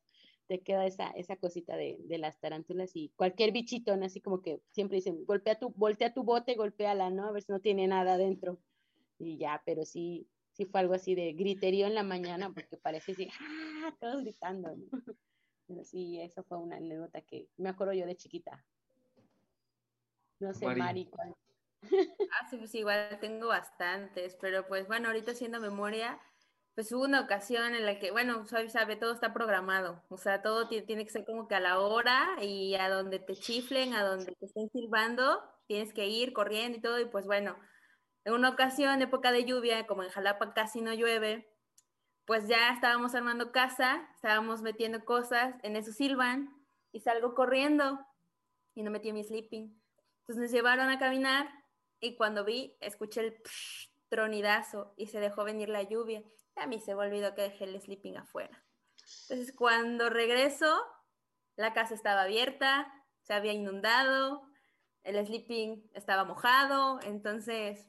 [0.50, 4.06] Te queda esa, esa cosita de, de, las tarántulas y cualquier bichito, ¿no?
[4.06, 7.28] así como que siempre dicen, golpea tu, voltea tu bote, golpeala, ¿no?
[7.28, 8.58] A ver si no tiene nada adentro.
[9.20, 13.12] Y ya, pero sí, sí fue algo así de griterío en la mañana, porque parece
[13.12, 13.94] así, ¡ah!
[14.00, 14.86] Todos gritando, ¿no?
[15.68, 18.64] Pero sí, eso fue una anécdota que me acuerdo yo de chiquita.
[20.40, 21.36] No sé, Mari, ¿cuál?
[22.32, 26.20] Ah, sí, pues igual tengo bastantes, pero pues bueno, ahorita haciendo memoria,
[26.74, 30.42] pues hubo una ocasión en la que, bueno, sabe, sabe, todo está programado, o sea,
[30.42, 34.04] todo tiene que ser como que a la hora y a donde te chiflen, a
[34.04, 37.56] donde te estén silbando, tienes que ir corriendo y todo, y pues bueno,
[38.24, 41.52] en una ocasión, época de lluvia, como en Jalapa casi no llueve,
[42.24, 46.54] pues ya estábamos armando casa, estábamos metiendo cosas, en eso silban,
[46.92, 47.98] y salgo corriendo,
[48.74, 49.80] y no metí mi sleeping.
[50.20, 51.48] Entonces nos llevaron a caminar,
[51.98, 53.42] y cuando vi, escuché el
[54.08, 56.22] tronidazo, y se dejó venir la lluvia
[56.56, 58.64] a mí se me olvidó que dejé el sleeping afuera.
[59.28, 60.80] Entonces, cuando regreso,
[61.56, 62.92] la casa estaba abierta,
[63.22, 64.42] se había inundado,
[65.02, 67.86] el sleeping estaba mojado, entonces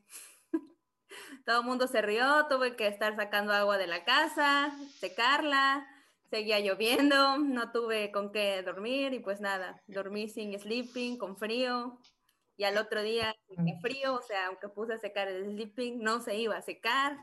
[1.45, 5.87] todo el mundo se rió, tuve que estar sacando agua de la casa, secarla,
[6.29, 11.99] seguía lloviendo, no tuve con qué dormir y pues nada, dormí sin sleeping, con frío.
[12.57, 16.21] Y al otro día, sin frío, o sea, aunque puse a secar el sleeping, no
[16.21, 17.17] se iba a secar.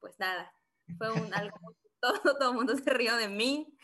[0.00, 0.52] Pues nada,
[0.98, 1.56] fue un, algo,
[2.00, 3.76] todo, todo el mundo se rió de mí.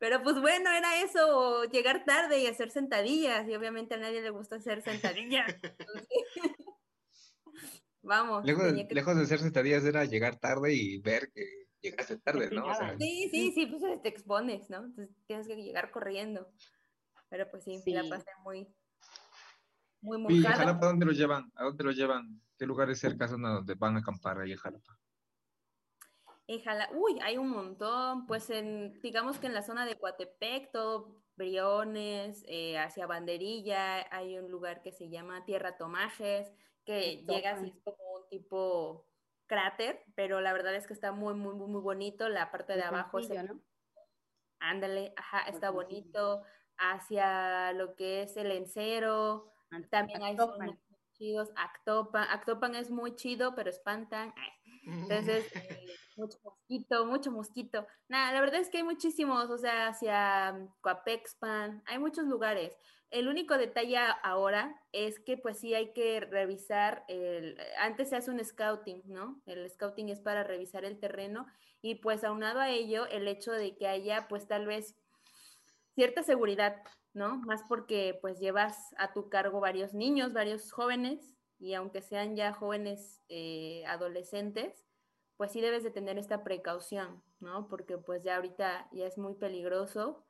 [0.00, 3.46] Pero pues bueno, era eso, llegar tarde y hacer sentadillas.
[3.46, 5.54] Y obviamente a nadie le gusta hacer sentadillas.
[8.02, 8.44] vamos.
[8.44, 11.44] Lejos, de hacer sentadillas era llegar tarde y ver que
[11.82, 12.64] llegaste tarde, ¿no?
[12.98, 14.78] sí, sí, sí, pues te expones, ¿no?
[14.84, 16.50] Entonces tienes que llegar corriendo.
[17.28, 18.74] Pero pues sí, la pasé muy,
[20.00, 20.40] muy mojado.
[20.40, 21.52] ¿Y Jalapa dónde lo llevan?
[21.54, 22.40] ¿A dónde lo llevan?
[22.58, 24.99] ¿Qué lugares cerca son a donde van a acampar ahí en Jalapa?
[26.52, 31.22] En uy, hay un montón, pues en, digamos que en la zona de Coatepec, todo
[31.36, 36.52] Briones, eh, hacia Banderilla, hay un lugar que se llama Tierra Tomajes,
[36.84, 39.06] que llega así como un tipo
[39.46, 43.20] cráter, pero la verdad es que está muy, muy, muy, bonito, la parte de abajo
[43.20, 43.28] es...
[43.28, 43.62] ¿no?
[44.58, 46.42] Ándale, ajá, está bonito,
[46.78, 49.52] hacia lo que es el encero,
[49.88, 50.76] también hay zonas
[51.12, 54.34] chidos, Actopan, Actopan es muy chido, pero espantan,
[54.84, 55.86] entonces, eh,
[56.20, 57.86] mucho mosquito, mucho mosquito.
[58.08, 62.76] Nada, la verdad es que hay muchísimos, o sea, hacia Coapexpan, hay muchos lugares.
[63.10, 68.30] El único detalle ahora es que pues sí hay que revisar, el, antes se hace
[68.30, 69.42] un scouting, ¿no?
[69.46, 71.46] El scouting es para revisar el terreno
[71.82, 74.94] y pues aunado a ello el hecho de que haya pues tal vez
[75.96, 76.76] cierta seguridad,
[77.12, 77.38] ¿no?
[77.38, 82.52] Más porque pues llevas a tu cargo varios niños, varios jóvenes y aunque sean ya
[82.52, 84.86] jóvenes eh, adolescentes,
[85.40, 87.66] pues sí debes de tener esta precaución, ¿no?
[87.66, 90.22] Porque pues ya ahorita ya es muy peligroso,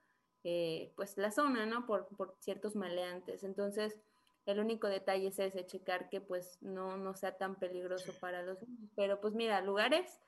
[0.45, 1.85] eh, pues la zona, ¿no?
[1.85, 2.07] Por,
[2.39, 3.43] ciertos maleantes.
[3.43, 3.99] Entonces,
[4.47, 8.63] el único detalle es ese, checar que pues no, no sea tan peligroso para los
[8.63, 8.89] niños.
[8.95, 10.21] Pero pues mira, lugares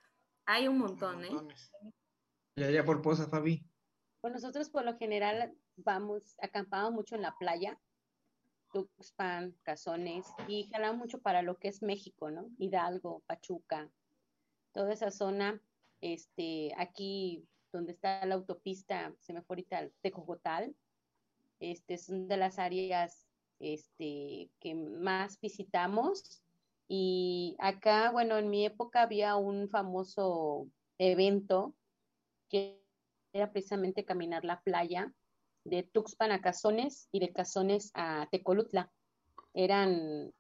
[0.47, 1.31] hay un montón, ¿eh?
[2.57, 3.65] Ya, ya por posa, Fabi.
[4.21, 7.79] Pues nosotros por lo general vamos, acampamos mucho en la playa,
[8.73, 12.51] Tuxpan, Cazones, y jalamos mucho para lo que es México, ¿no?
[12.59, 13.89] Hidalgo, Pachuca,
[14.73, 15.61] toda esa zona,
[16.01, 20.75] este, aquí donde está la autopista, se me fue ahorita, Tecojotal,
[21.61, 23.27] este, son de las áreas
[23.61, 26.43] este, que más visitamos.
[26.89, 30.69] Y acá, bueno, en mi época había un famoso
[30.99, 31.75] evento
[32.51, 32.83] que
[33.33, 35.13] era precisamente caminar la playa
[35.65, 38.93] de Tuxpan a Cazones y de Cazones a Tecolutla.
[39.55, 40.35] Eran,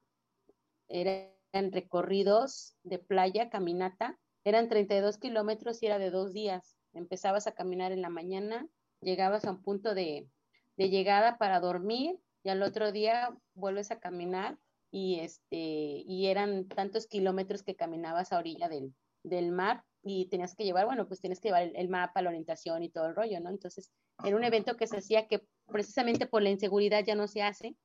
[0.88, 6.76] eran recorridos de playa, caminata, eran 32 kilómetros y era de dos días.
[6.92, 8.66] Empezabas a caminar en la mañana,
[9.00, 10.28] llegabas a un punto de,
[10.76, 14.58] de llegada para dormir y al otro día vuelves a caminar
[14.90, 20.54] y, este, y eran tantos kilómetros que caminabas a orilla del, del mar y tenías
[20.54, 23.40] que llevar, bueno, pues tienes que llevar el, mapa, la orientación y todo el rollo,
[23.40, 23.50] ¿no?
[23.50, 23.92] Entonces,
[24.24, 27.76] era un evento que se hacía que precisamente por la inseguridad ya no se hace,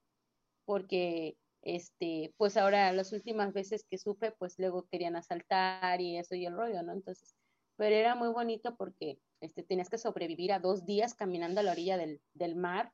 [0.66, 1.38] porque,
[1.68, 6.45] este, pues ahora las últimas veces que supe, pues luego querían asaltar y eso y
[6.45, 6.93] el rollo, ¿no?
[6.93, 7.36] Entonces,
[7.76, 11.74] pero era muy bonito porque, este, tenías que sobrevivir a dos días caminando a la
[11.74, 12.93] orilla del, mar,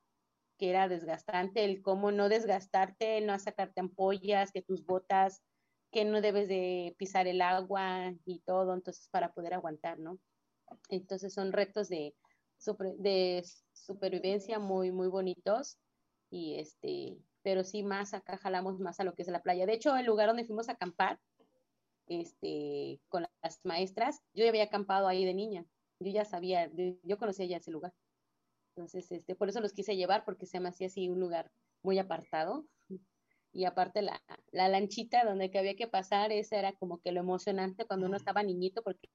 [0.57, 5.43] que era desgastante, el cómo no desgastarte, no sacarte ampollas, que tus botas
[5.91, 10.17] que no debes de pisar el agua y todo, entonces para poder aguantar, ¿no?
[10.89, 12.15] Entonces son retos de,
[12.97, 15.77] de supervivencia muy, muy bonitos
[16.31, 19.65] y este, pero sí más acá jalamos más a lo que es la playa.
[19.65, 21.19] De hecho, el lugar donde fuimos a acampar,
[22.07, 25.65] este, con las maestras, yo ya había acampado ahí de niña,
[25.99, 26.69] yo ya sabía,
[27.03, 27.93] yo conocía ya ese lugar.
[28.75, 31.51] Entonces, este, por eso los quise llevar porque se me hacía así un lugar
[31.83, 32.65] muy apartado
[33.51, 34.21] y aparte la,
[34.51, 38.17] la lanchita donde que había que pasar, ese era como que lo emocionante cuando uno
[38.17, 39.09] estaba niñito porque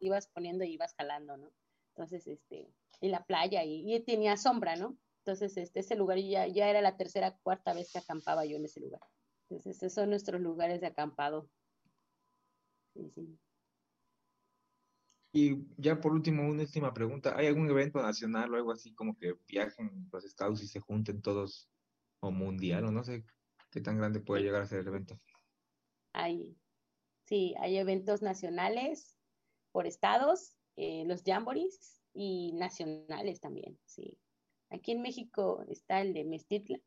[0.00, 1.50] ibas poniendo y ibas jalando, ¿no?
[1.94, 2.68] Entonces, este,
[3.00, 4.96] y la playa y, tenía sombra, ¿no?
[5.28, 8.64] Entonces, este, ese lugar ya, ya era la tercera, cuarta vez que acampaba yo en
[8.64, 9.02] ese lugar.
[9.42, 11.50] Entonces, esos son nuestros lugares de acampado.
[12.94, 13.38] Sí, sí.
[15.34, 17.36] Y ya por último, una última pregunta.
[17.36, 21.20] ¿Hay algún evento nacional o algo así como que viajen los scouts y se junten
[21.20, 21.68] todos
[22.20, 23.26] o mundial o no sé
[23.70, 25.20] ¿Qué tan grande puede llegar a ser el evento?
[26.14, 26.56] Hay,
[27.26, 29.14] sí, hay eventos nacionales
[29.72, 34.18] por estados, eh, los jamborees y nacionales también, sí.
[34.70, 36.78] Aquí en México está el de Mestitla,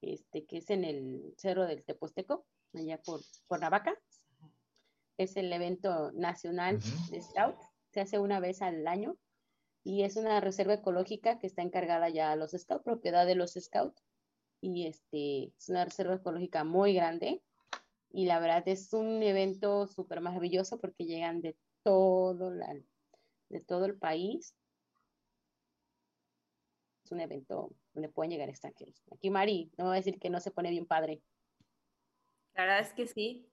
[0.00, 3.94] este, que es en el Cerro del Teposteco, allá por, por Navaca.
[5.18, 6.78] Es el evento nacional
[7.10, 7.56] de Scout,
[7.92, 9.16] se hace una vez al año
[9.84, 13.52] y es una reserva ecológica que está encargada ya a los Scouts, propiedad de los
[13.52, 14.02] Scouts
[14.60, 17.42] y este, es una reserva ecológica muy grande
[18.10, 22.74] y la verdad es un evento súper maravilloso porque llegan de todo, la,
[23.48, 24.54] de todo el país.
[27.04, 29.02] Es un evento donde pueden llegar extranjeros.
[29.12, 31.22] Aquí Mari, no voy a decir que no se pone bien padre.
[32.54, 33.50] La verdad es que sí,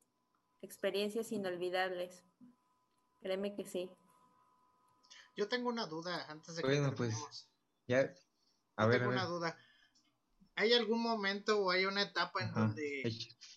[0.62, 2.24] experiencias inolvidables.
[3.22, 3.90] Créeme que sí.
[5.36, 7.48] Yo tengo una duda antes de que Bueno, pues
[7.88, 8.14] ya
[8.76, 9.58] a ver, tengo una duda.
[10.56, 13.04] ¿Hay algún momento o hay una etapa en donde,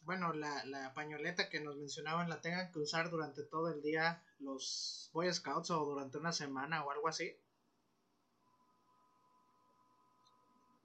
[0.04, 4.22] bueno, la, la, pañoleta que nos mencionaban la tengan que usar durante todo el día
[4.38, 7.36] los Boy Scouts o durante una semana o algo así?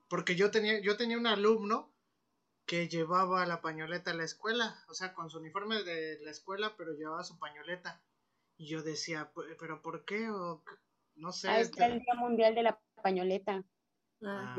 [0.08, 1.92] Porque yo tenía, yo tenía un alumno
[2.66, 6.76] que llevaba la pañoleta a la escuela, o sea, con su uniforme de la escuela,
[6.78, 8.02] pero llevaba su pañoleta.
[8.58, 10.30] Y yo decía, ¿pero por qué?
[10.30, 10.64] O,
[11.16, 11.48] no sé.
[11.48, 13.64] Ah, es el Día Mundial de la Pañoleta.
[14.24, 14.56] Ah.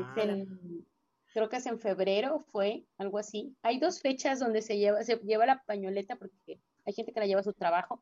[1.33, 3.55] creo que es en febrero, fue algo así.
[3.61, 7.27] Hay dos fechas donde se lleva, se lleva la pañoleta porque hay gente que la
[7.27, 8.01] lleva a su trabajo.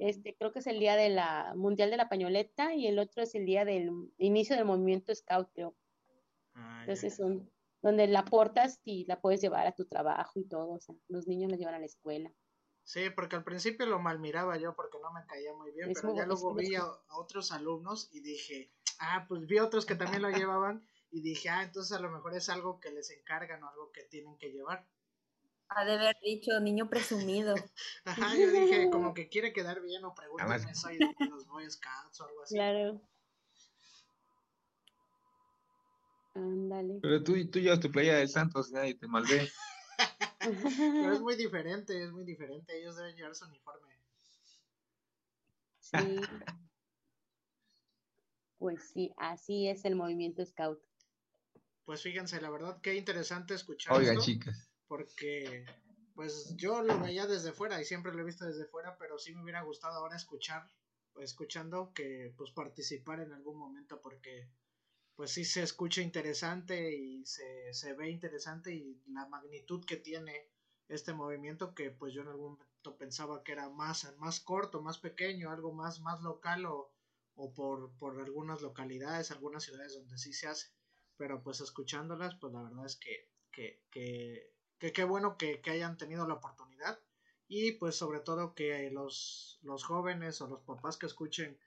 [0.00, 3.22] Este, creo que es el día de la Mundial de la Pañoleta y el otro
[3.22, 5.74] es el día del inicio del movimiento Scout, creo.
[6.54, 7.50] Ah, Entonces son
[7.82, 11.26] donde la portas y la puedes llevar a tu trabajo y todo, o sea, los
[11.26, 12.32] niños la llevan a la escuela.
[12.84, 16.26] Sí, porque al principio lo malmiraba yo porque no me caía muy bien, pero ya
[16.26, 20.86] luego vi a, otros alumnos y dije, ah, pues vi otros que también lo llevaban
[21.10, 24.04] y dije, ah, entonces a lo mejor es algo que les encargan o algo que
[24.04, 24.88] tienen que llevar.
[25.68, 27.54] Ha de haber dicho niño presumido.
[28.04, 32.20] Ajá, yo dije, como que quiere quedar bien o pregúntame, soy de los Boy Scouts
[32.20, 32.54] o algo así.
[32.54, 33.00] Claro.
[36.82, 37.00] Ándale.
[37.00, 39.48] Pero tú, tú llevas tu playa de Santos y nadie te malve.
[40.40, 42.76] Pero es muy diferente, es muy diferente.
[42.76, 43.92] Ellos deben llevar su uniforme.
[45.78, 46.20] Sí.
[48.58, 50.80] pues sí, así es el movimiento Scout.
[51.84, 53.92] Pues fíjense, la verdad, qué interesante escuchar.
[53.96, 54.70] Oigan, chicas.
[54.88, 55.66] Porque,
[56.14, 59.34] pues yo lo veía desde fuera y siempre lo he visto desde fuera, pero sí
[59.34, 60.68] me hubiera gustado ahora escuchar,
[61.20, 64.48] escuchando que, pues participar en algún momento, porque
[65.14, 70.48] pues sí se escucha interesante y se, se ve interesante y la magnitud que tiene
[70.88, 74.98] este movimiento que pues yo en algún momento pensaba que era más, más corto, más
[74.98, 76.92] pequeño, algo más, más local o,
[77.34, 80.70] o por, por algunas localidades, algunas ciudades donde sí se hace.
[81.16, 85.70] Pero pues escuchándolas, pues la verdad es que que, que, que qué bueno que, que,
[85.70, 86.98] hayan tenido la oportunidad
[87.46, 91.58] y pues sobre todo que los, los jóvenes o los papás que escuchen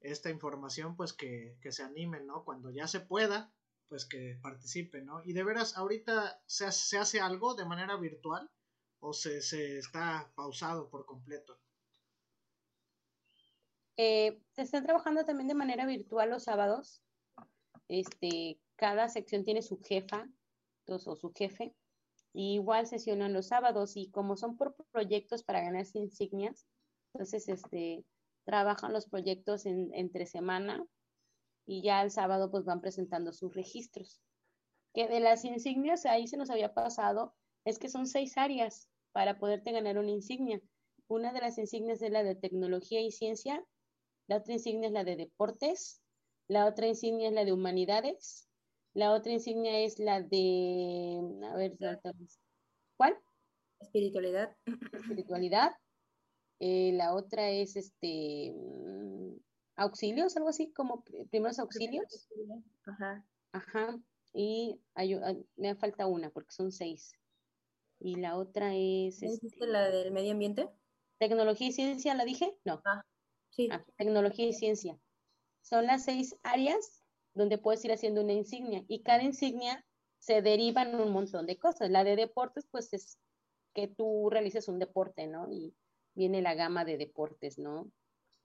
[0.00, 2.44] esta información, pues que, se animen, ¿no?
[2.44, 3.52] Cuando ya se pueda,
[3.88, 5.22] pues que participen, ¿no?
[5.24, 8.50] Y de veras, ahorita se, se hace algo de manera virtual
[9.00, 11.58] o se, se está pausado por completo.
[13.96, 17.02] Eh, se están trabajando también de manera virtual los sábados.
[17.88, 20.26] Este, cada sección tiene su jefa
[20.86, 21.74] o su jefe.
[22.32, 26.66] Y igual sesionan los sábados y como son por proyectos para ganarse insignias,
[27.12, 28.04] entonces este,
[28.50, 30.84] trabajan los proyectos en, entre semana
[31.66, 34.20] y ya el sábado pues van presentando sus registros.
[34.92, 37.32] Que de las insignias ahí se nos había pasado
[37.64, 40.60] es que son seis áreas para poderte ganar una insignia.
[41.06, 43.64] Una de las insignias es la de tecnología y ciencia,
[44.26, 46.02] la otra insignia es la de deportes,
[46.48, 48.48] la otra insignia es la de humanidades,
[48.94, 51.78] la otra insignia es la de, a ver,
[52.96, 53.16] ¿cuál?
[53.78, 54.56] Espiritualidad.
[54.92, 55.70] Espiritualidad.
[56.60, 59.36] Eh, la otra es este mm,
[59.76, 62.28] auxilios, algo así como primeros auxilios.
[62.84, 63.26] Ajá.
[63.52, 63.98] Ajá.
[64.32, 64.80] Y
[65.56, 67.12] me falta una porque son seis.
[67.98, 69.22] Y la otra es.
[69.22, 70.68] Este, la del medio ambiente?
[71.18, 72.56] Tecnología y ciencia, ¿la dije?
[72.64, 72.80] No.
[72.84, 73.04] Ah,
[73.50, 73.68] sí.
[73.70, 74.98] Ah, tecnología y ciencia.
[75.62, 77.04] Son las seis áreas
[77.34, 78.84] donde puedes ir haciendo una insignia.
[78.88, 79.84] Y cada insignia
[80.18, 81.90] se derivan un montón de cosas.
[81.90, 83.18] La de deportes, pues es
[83.74, 85.50] que tú realices un deporte, ¿no?
[85.50, 85.74] Y
[86.20, 87.90] viene la gama de deportes, ¿no?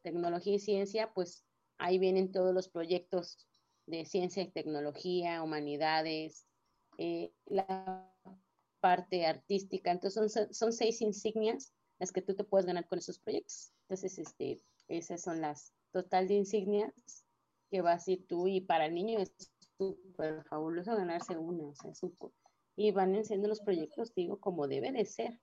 [0.01, 1.43] Tecnología y ciencia, pues
[1.77, 3.45] ahí vienen todos los proyectos
[3.85, 6.47] de ciencia y tecnología, humanidades,
[6.97, 8.15] eh, la
[8.79, 9.91] parte artística.
[9.91, 13.73] Entonces son, son, seis insignias las que tú te puedes ganar con esos proyectos.
[13.81, 17.25] Entonces, este, esas son las total de insignias
[17.69, 19.33] que vas a ir tú y para el niño es
[19.77, 21.91] súper fabuloso ganarse una, o sea,
[22.77, 25.41] y van enseñando los proyectos, digo, como debe de ser.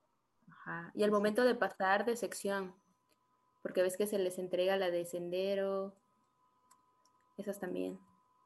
[0.93, 2.73] Y al momento de pasar de sección,
[3.61, 5.95] porque ves que se les entrega la de sendero,
[7.37, 7.99] esas también.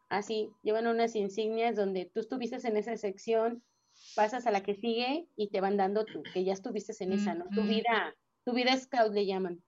[0.09, 3.63] Ah, sí, llevan unas insignias donde tú estuviste en esa sección,
[4.15, 7.33] pasas a la que sigue y te van dando tú, que ya estuviste en esa,
[7.33, 7.45] ¿no?
[7.53, 8.15] Tu vida,
[8.45, 9.61] tu vida scout le llaman.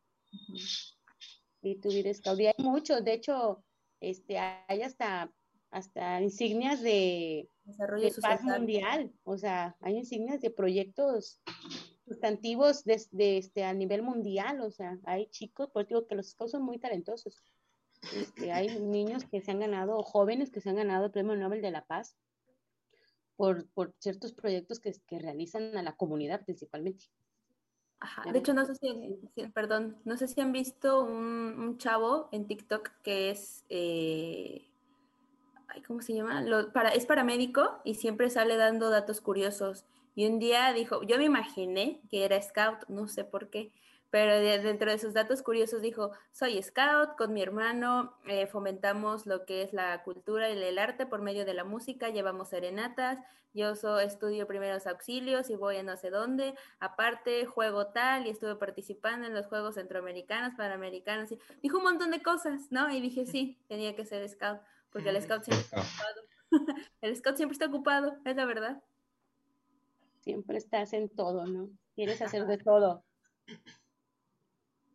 [1.62, 2.40] Y tu vida scout.
[2.40, 3.64] Y hay muchos, de hecho,
[4.00, 5.32] este, hay hasta,
[5.72, 11.42] hasta insignias de, Desarrollo paz mundial, o sea, hay insignias de proyectos
[12.10, 16.52] sustantivos desde este, a nivel mundial, o sea, hay chicos, por digo que los chicos
[16.52, 17.44] son muy talentosos.
[18.14, 21.62] Este, hay niños que se han ganado, jóvenes que se han ganado el Premio Nobel
[21.62, 22.18] de la Paz
[23.38, 27.06] por, por ciertos proyectos que, que realizan a la comunidad principalmente.
[28.02, 28.32] Ajá.
[28.32, 32.48] De hecho, no sé si, perdón, no sé si han visto un, un chavo en
[32.48, 34.70] TikTok que es, eh,
[35.86, 36.42] ¿cómo se llama?
[36.42, 39.86] Lo, para, es paramédico y siempre sale dando datos curiosos.
[40.16, 43.72] Y un día dijo, yo me imaginé que era scout, no sé por qué,
[44.10, 49.46] pero dentro de sus datos curiosos dijo, soy scout, con mi hermano eh, fomentamos lo
[49.46, 53.20] que es la cultura y el arte por medio de la música, llevamos serenatas,
[53.54, 58.56] yo estudio primeros auxilios y voy a no sé dónde, aparte juego tal y estuve
[58.56, 62.92] participando en los Juegos Centroamericanos, Panamericanos, y dijo un montón de cosas, ¿no?
[62.92, 64.60] Y dije, sí, tenía que ser scout,
[64.92, 66.22] porque el scout siempre está ocupado.
[67.02, 68.84] el scout siempre está ocupado, es la verdad.
[70.30, 71.72] Siempre estás en todo, ¿no?
[71.96, 73.04] Quieres hacer de todo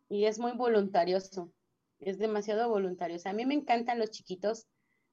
[0.09, 1.53] y es muy voluntarioso,
[1.99, 3.29] es demasiado voluntarioso.
[3.29, 4.69] A mí me encantan los chiquitos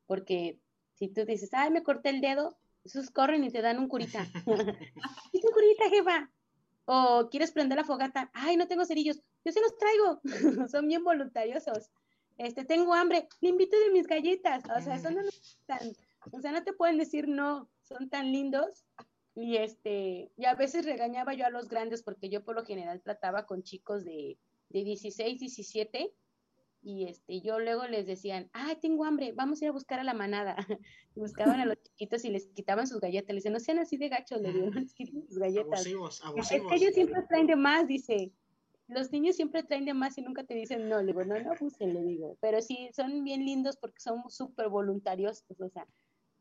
[0.05, 0.59] porque
[0.93, 4.27] si tú dices, ay, me corté el dedo, esos corren y te dan un curita.
[5.33, 6.31] ¿Y un curita, jefa?
[6.85, 10.21] O quieres prender la fogata, ay, no tengo cerillos, yo se los traigo.
[10.69, 11.89] Son bien voluntariosos.
[12.37, 14.63] Este, tengo hambre, le invito de mis galletas.
[14.77, 15.15] O sea, son
[15.65, 15.79] tan,
[16.31, 18.85] o sea, no te pueden decir no, son tan lindos.
[19.33, 23.01] Y este, y a veces regañaba yo a los grandes porque yo por lo general
[23.01, 24.37] trataba con chicos de
[24.71, 26.13] de 16, 17,
[26.83, 30.03] y este, yo luego les decían, ay, tengo hambre, vamos a ir a buscar a
[30.03, 30.55] la manada.
[31.15, 33.29] Buscaban a los chiquitos y les quitaban sus galletas.
[33.29, 35.81] Le dicen, no sean así de gachos, le digo, les quiten sus galletas.
[35.81, 36.51] Abusivos, abusivos.
[36.51, 38.31] Es que ellos siempre traen de más, dice.
[38.87, 40.99] Los niños siempre traen de más y nunca te dicen no.
[41.01, 42.37] Le digo, no, no abusen, le digo.
[42.41, 45.45] Pero sí, son bien lindos porque son súper voluntarios.
[45.59, 45.87] o sea,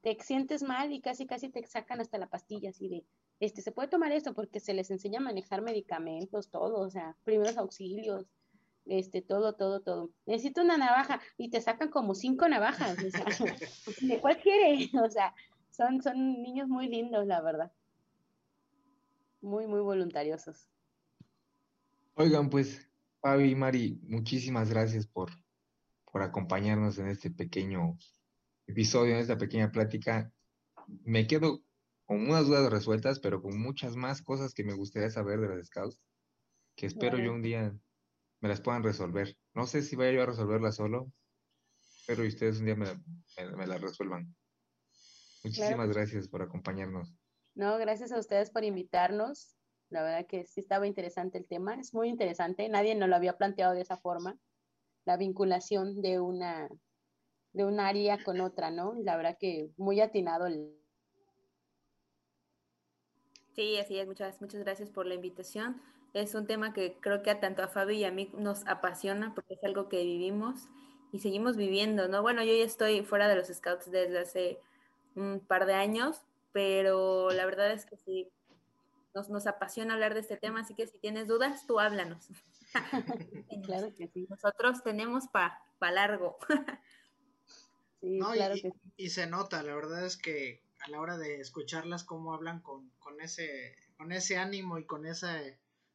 [0.03, 3.05] te sientes mal y casi, casi te sacan hasta la pastilla, así de,
[3.39, 7.17] este, se puede tomar esto porque se les enseña a manejar medicamentos, todo, o sea,
[7.25, 8.27] primeros auxilios,
[8.87, 10.11] este, todo, todo, todo.
[10.27, 13.25] Necesito una navaja y te sacan como cinco navajas, o sea,
[14.01, 14.91] ¿de cuál quiere?
[15.03, 15.35] O sea,
[15.71, 17.73] son, son niños muy lindos, la verdad.
[19.43, 20.69] Muy, muy voluntariosos.
[22.15, 22.87] Oigan, pues,
[23.21, 25.31] Fabi y Mari, muchísimas gracias por,
[26.11, 27.97] por acompañarnos en este pequeño
[28.71, 30.33] episodio, en esta pequeña plática.
[31.05, 31.63] Me quedo
[32.05, 35.67] con unas dudas resueltas, pero con muchas más cosas que me gustaría saber de las
[35.67, 35.99] Scouts,
[36.77, 37.73] que espero yo un día
[38.41, 39.37] me las puedan resolver.
[39.55, 41.13] No sé si vaya yo a resolverlas solo,
[42.07, 42.87] pero ustedes un día me,
[43.57, 44.35] me, las resuelvan.
[45.45, 47.15] Muchísimas gracias por acompañarnos.
[47.55, 49.57] No, gracias a ustedes por invitarnos.
[49.91, 52.69] La verdad que sí estaba interesante el tema, es muy interesante.
[52.69, 54.39] Nadie nos lo había planteado de esa forma,
[55.05, 56.69] la vinculación de una
[57.53, 58.95] de un área con otra, ¿no?
[59.03, 60.81] La verdad que muy atinado el,
[63.55, 64.07] Sí, así es.
[64.07, 65.83] Muchas, muchas gracias por la invitación.
[66.13, 69.35] Es un tema que creo que a tanto a Fabi y a mí nos apasiona
[69.35, 70.69] porque es algo que vivimos
[71.13, 72.23] y seguimos viviendo, ¿no?
[72.23, 74.61] Bueno, yo ya estoy fuera de los scouts desde hace
[75.15, 76.23] un par de años,
[76.53, 78.33] pero la verdad es que sí,
[79.15, 82.29] nos, nos apasiona hablar de este tema, así que si tienes dudas, tú háblanos.
[83.65, 84.27] claro que sí.
[84.29, 86.39] Nosotros tenemos para pa largo.
[88.01, 88.93] sí, claro que sí.
[88.97, 92.91] y se nota, la verdad es que a la hora de escucharlas cómo hablan con,
[92.99, 95.39] con ese con ese ánimo y con esa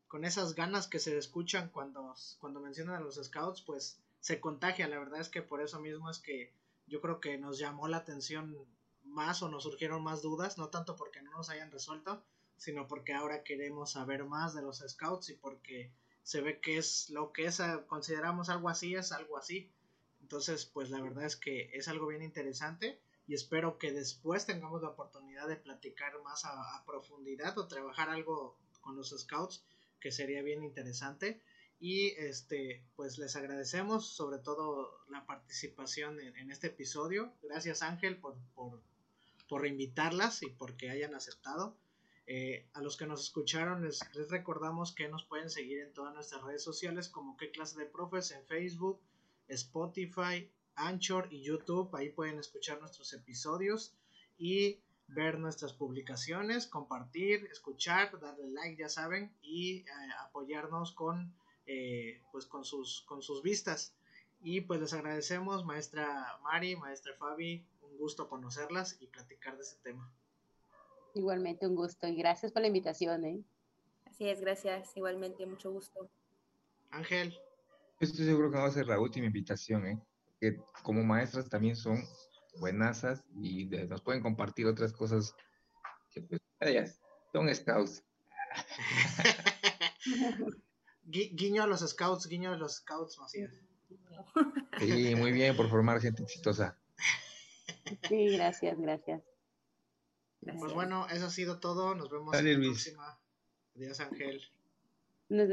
[0.07, 4.87] con esas ganas que se escuchan cuando cuando mencionan a los scouts pues se contagia
[4.87, 6.53] la verdad es que por eso mismo es que
[6.85, 8.55] yo creo que nos llamó la atención
[9.03, 12.23] más o nos surgieron más dudas no tanto porque no nos hayan resuelto
[12.57, 15.91] sino porque ahora queremos saber más de los scouts y porque
[16.21, 19.71] se ve que es lo que es consideramos algo así es algo así
[20.25, 24.81] entonces pues la verdad es que es algo bien interesante y espero que después tengamos
[24.81, 29.63] la oportunidad de platicar más a, profundidad o trabajar algo con los scouts
[29.99, 31.43] que sería bien interesante.
[31.79, 37.31] Y este pues les agradecemos sobre todo la participación en, este episodio.
[37.43, 38.81] Gracias Ángel por, por,
[39.47, 41.77] por, invitarlas y porque hayan aceptado.
[42.25, 46.15] Eh, a los que nos escucharon les, les recordamos que nos pueden seguir en todas
[46.15, 48.99] nuestras redes sociales como qué clase de profes en Facebook
[49.47, 51.95] Spotify Anchor y YouTube.
[51.95, 53.95] Ahí pueden escuchar nuestros episodios
[54.37, 59.85] y ver nuestras publicaciones, compartir, escuchar, darle like, ya saben, y eh,
[60.21, 61.33] apoyarnos con,
[61.67, 63.95] eh, pues con, sus, con sus vistas.
[64.41, 69.77] Y pues les agradecemos, maestra Mari, maestra Fabi, un gusto conocerlas y platicar de ese
[69.77, 70.11] tema.
[71.13, 73.25] Igualmente un gusto y gracias por la invitación.
[73.25, 73.43] ¿eh?
[74.05, 76.09] Así es, gracias, igualmente, mucho gusto.
[76.91, 77.37] Ángel.
[77.99, 80.01] Estoy seguro que va a ser la última invitación, ¿eh?
[80.39, 82.03] que como maestras también son
[82.59, 85.35] buenasas y nos pueden compartir otras cosas
[86.11, 87.01] que pues ellas
[87.31, 88.03] son scouts.
[91.03, 93.53] guiño a los scouts, guiño a los scouts, Macías.
[94.79, 96.77] Sí, muy bien por formar gente exitosa.
[98.07, 99.23] Sí, gracias, gracias.
[100.41, 101.95] Pues bueno, eso ha sido todo.
[101.95, 103.19] Nos vemos en la próxima.
[103.75, 104.41] Adiós, Ángel.